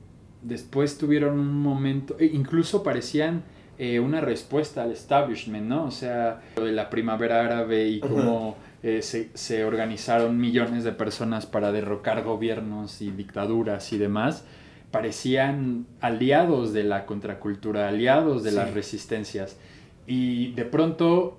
[0.42, 3.44] después tuvieron un momento, e incluso parecían
[3.78, 5.84] eh, una respuesta al establishment, ¿no?
[5.84, 10.92] O sea, lo de la primavera árabe y cómo eh, se, se organizaron millones de
[10.92, 14.44] personas para derrocar gobiernos y dictaduras y demás,
[14.90, 19.58] parecían aliados de la contracultura, aliados de las resistencias.
[20.06, 21.38] Y de pronto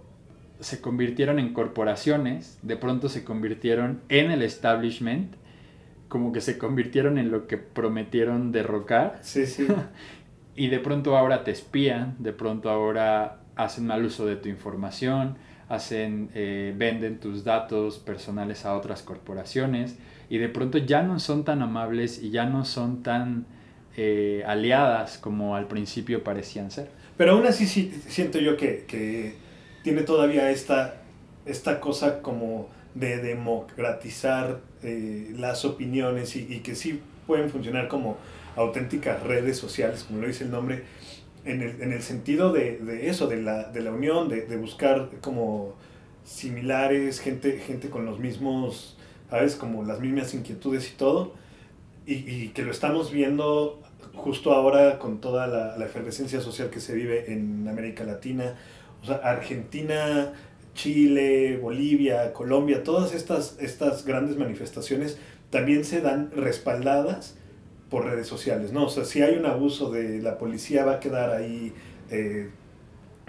[0.60, 5.36] se convirtieron en corporaciones, de pronto se convirtieron en el establishment,
[6.08, 9.68] como que se convirtieron en lo que prometieron derrocar, Sí, sí.
[10.56, 15.38] y de pronto ahora te espían, de pronto ahora hacen mal uso de tu información,
[15.70, 19.98] hacen, eh, venden tus datos personales a otras corporaciones,
[20.30, 23.46] y de pronto ya no son tan amables y ya no son tan
[23.96, 26.90] eh, aliadas como al principio parecían ser.
[27.18, 29.36] Pero aún así sí, siento yo que, que
[29.84, 31.02] tiene todavía esta,
[31.46, 38.18] esta cosa como de democratizar eh, las opiniones y, y que sí pueden funcionar como
[38.56, 40.84] auténticas redes sociales, como lo dice el nombre,
[41.48, 44.58] en el, en el sentido de, de eso, de la, de la unión, de, de
[44.58, 45.74] buscar como
[46.24, 48.98] similares, gente, gente con los mismos,
[49.30, 49.56] ¿sabes?
[49.56, 51.34] Como las mismas inquietudes y todo.
[52.06, 53.82] Y, y que lo estamos viendo
[54.16, 58.56] justo ahora con toda la, la efervescencia social que se vive en América Latina.
[59.02, 60.34] O sea, Argentina,
[60.74, 65.18] Chile, Bolivia, Colombia, todas estas, estas grandes manifestaciones
[65.50, 67.36] también se dan respaldadas
[67.90, 68.86] por redes sociales, ¿no?
[68.86, 71.74] O sea, si hay un abuso de la policía va a quedar ahí
[72.10, 72.50] eh,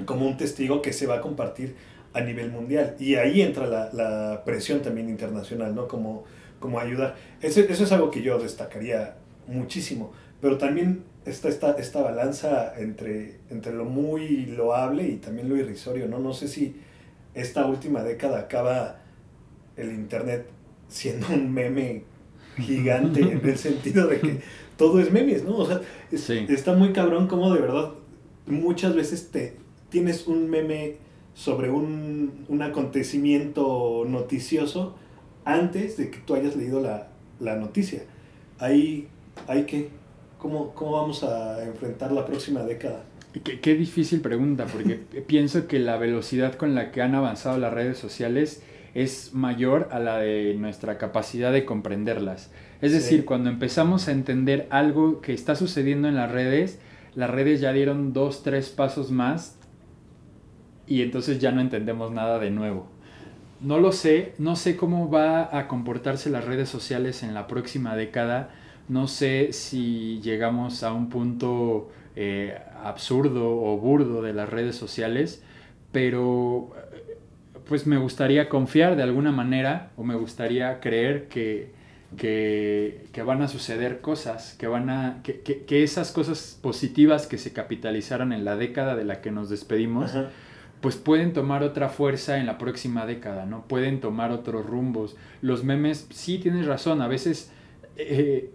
[0.04, 1.76] como un testigo que se va a compartir
[2.12, 2.96] a nivel mundial.
[2.98, 5.86] Y ahí entra la, la presión también internacional, ¿no?
[5.86, 6.24] Como,
[6.58, 7.16] como ayudar.
[7.40, 10.12] Eso, eso es algo que yo destacaría muchísimo.
[10.40, 16.08] Pero también está esta, esta balanza entre, entre lo muy loable y también lo irrisorio,
[16.08, 16.18] ¿no?
[16.18, 16.76] No sé si
[17.34, 19.00] esta última década acaba
[19.76, 20.46] el Internet
[20.88, 22.04] siendo un meme
[22.58, 24.40] gigante en el sentido de que
[24.76, 25.56] todo es memes, ¿no?
[25.56, 25.80] O sea,
[26.12, 26.44] es- Sí.
[26.48, 27.92] está muy cabrón como de verdad
[28.46, 29.56] muchas veces te
[29.90, 30.96] tienes un meme
[31.34, 34.94] sobre un, un acontecimiento noticioso
[35.44, 37.08] antes de que tú hayas leído la,
[37.40, 38.02] la noticia.
[38.58, 39.08] Ahí,
[39.46, 39.88] hay que,
[40.38, 43.04] ¿cómo, ¿cómo vamos a enfrentar la próxima década?
[43.44, 44.94] Qué, qué difícil pregunta, porque
[45.26, 48.62] pienso que la velocidad con la que han avanzado las redes sociales
[49.02, 52.50] es mayor a la de nuestra capacidad de comprenderlas.
[52.80, 52.98] Es Sí.
[52.98, 56.78] decir, cuando empezamos a entender algo que está sucediendo en las redes,
[57.14, 59.58] las redes ya dieron dos, tres pasos más
[60.86, 62.86] y entonces ya no entendemos nada de nuevo.
[63.60, 67.96] No lo sé, no sé cómo va a comportarse las redes sociales en la próxima
[67.96, 68.50] década,
[68.88, 75.42] no sé si llegamos a un punto eh, absurdo o burdo de las redes sociales,
[75.92, 76.70] pero
[77.68, 81.70] pues me gustaría confiar de alguna manera o me gustaría creer que,
[82.16, 87.38] que, que van a suceder cosas, que, van a, que, que- esas cosas positivas que
[87.38, 90.30] se capitalizaron en la década de la que nos despedimos, Ajá.
[90.80, 93.66] pues pueden tomar otra fuerza en la próxima década, ¿no?
[93.68, 95.16] Pueden tomar otros rumbos.
[95.42, 97.52] Los memes, sí tienes razón, a veces
[97.96, 98.50] eh,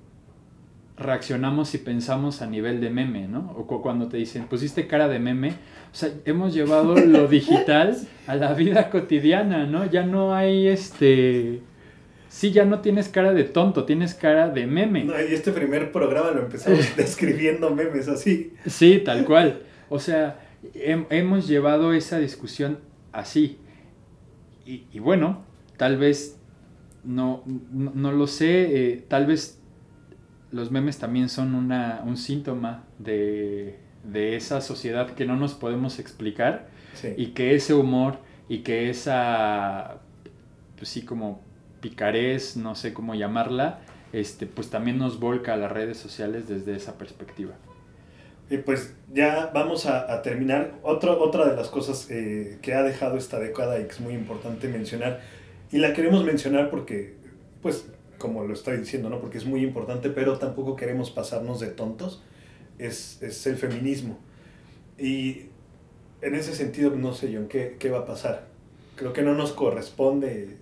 [1.04, 3.52] reaccionamos y pensamos a nivel de meme, ¿no?
[3.58, 7.96] O cu- cuando te dicen, pusiste cara de meme, o sea, hemos llevado lo digital
[8.28, 9.86] a la vida cotidiana, ¿no?
[9.90, 11.62] Ya no hay este...
[12.30, 15.04] Sí, ya no tienes cara de tonto, tienes cara de meme.
[15.04, 18.54] No, y este primer programa lo empezamos describiendo memes así.
[18.66, 19.62] Sí, tal cual.
[19.90, 20.40] O sea,
[20.74, 22.80] hem- hemos llevado esa discusión
[23.12, 23.60] así.
[24.66, 25.44] Y, y bueno,
[25.78, 26.40] tal vez,
[27.04, 29.60] no, no, no lo sé, eh, tal vez
[30.54, 36.00] los memes también son una, un síntoma de, de esa sociedad que no nos podemos
[36.00, 37.12] explicar Sí.
[37.18, 39.98] y que ese humor y que esa,
[40.78, 41.42] pues sí, como
[41.82, 43.80] picarés, no sé cómo llamarla,
[44.14, 47.54] este, pues también nos volca a las redes sociales desde esa perspectiva.
[48.50, 50.74] Y pues ya vamos a, a terminar.
[50.84, 54.14] Otro, otra de las cosas eh, que ha dejado esta década y que es muy
[54.14, 55.22] importante mencionar,
[55.72, 57.16] y la queremos mencionar porque,
[57.64, 57.88] pues,
[58.24, 59.20] como lo estoy diciendo, ¿no?
[59.20, 62.24] Porque es muy importante, pero tampoco queremos pasarnos de tontos,
[62.80, 64.18] es, es el feminismo.
[64.98, 65.48] Y
[66.22, 68.48] en ese sentido, no sé, John, ¿qué, qué va a pasar?
[68.96, 70.56] Creo que no nos corresponde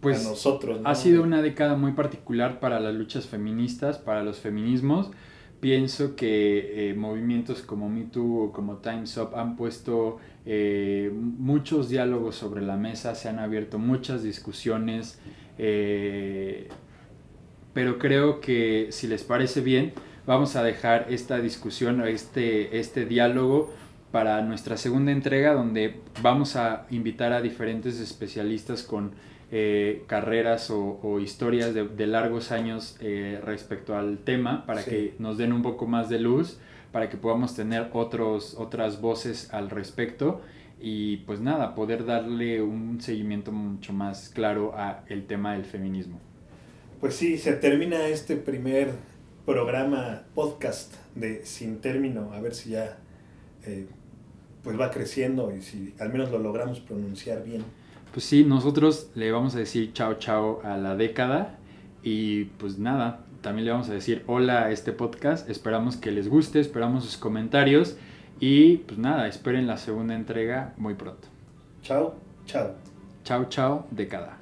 [0.00, 0.80] Pues a nosotros.
[0.80, 0.88] ¿no?
[0.88, 5.12] ha sido una década muy particular para las luchas feministas, para los feminismos.
[5.60, 11.90] Pienso que eh, movimientos como Me Too o como Time's Up han puesto eh, muchos
[11.90, 15.20] diálogos sobre la mesa, se han abierto muchas discusiones,
[15.58, 16.68] eh,
[17.74, 19.92] pero creo que si les parece bien,
[20.26, 23.70] vamos a dejar esta discusión o este, este diálogo
[24.12, 29.12] para nuestra segunda entrega donde vamos a invitar a diferentes especialistas con
[29.50, 34.90] eh, carreras o, o historias de, de largos años eh, respecto al tema para Sí.
[34.90, 36.58] que nos den un poco más de luz,
[36.92, 40.40] para que podamos tener otros, otras voces al respecto
[40.80, 46.18] y pues nada, poder darle un seguimiento mucho más claro a el tema del feminismo.
[47.00, 48.90] Pues sí, se termina este primer
[49.46, 52.98] programa podcast de Sin Término, a ver si ya
[53.66, 53.86] eh,
[54.62, 57.62] pues va creciendo y si al menos lo logramos pronunciar bien
[58.12, 61.58] pues sí, nosotros le vamos a decir chao chao a la década
[62.02, 66.28] y pues nada, también le vamos a decir hola a este podcast, esperamos que les
[66.28, 67.96] guste, esperamos sus comentarios
[68.40, 71.28] y pues nada, esperen la segunda entrega muy pronto.
[71.82, 72.14] Chao,
[72.46, 72.74] chao.
[73.22, 74.38] Chao, chao, década.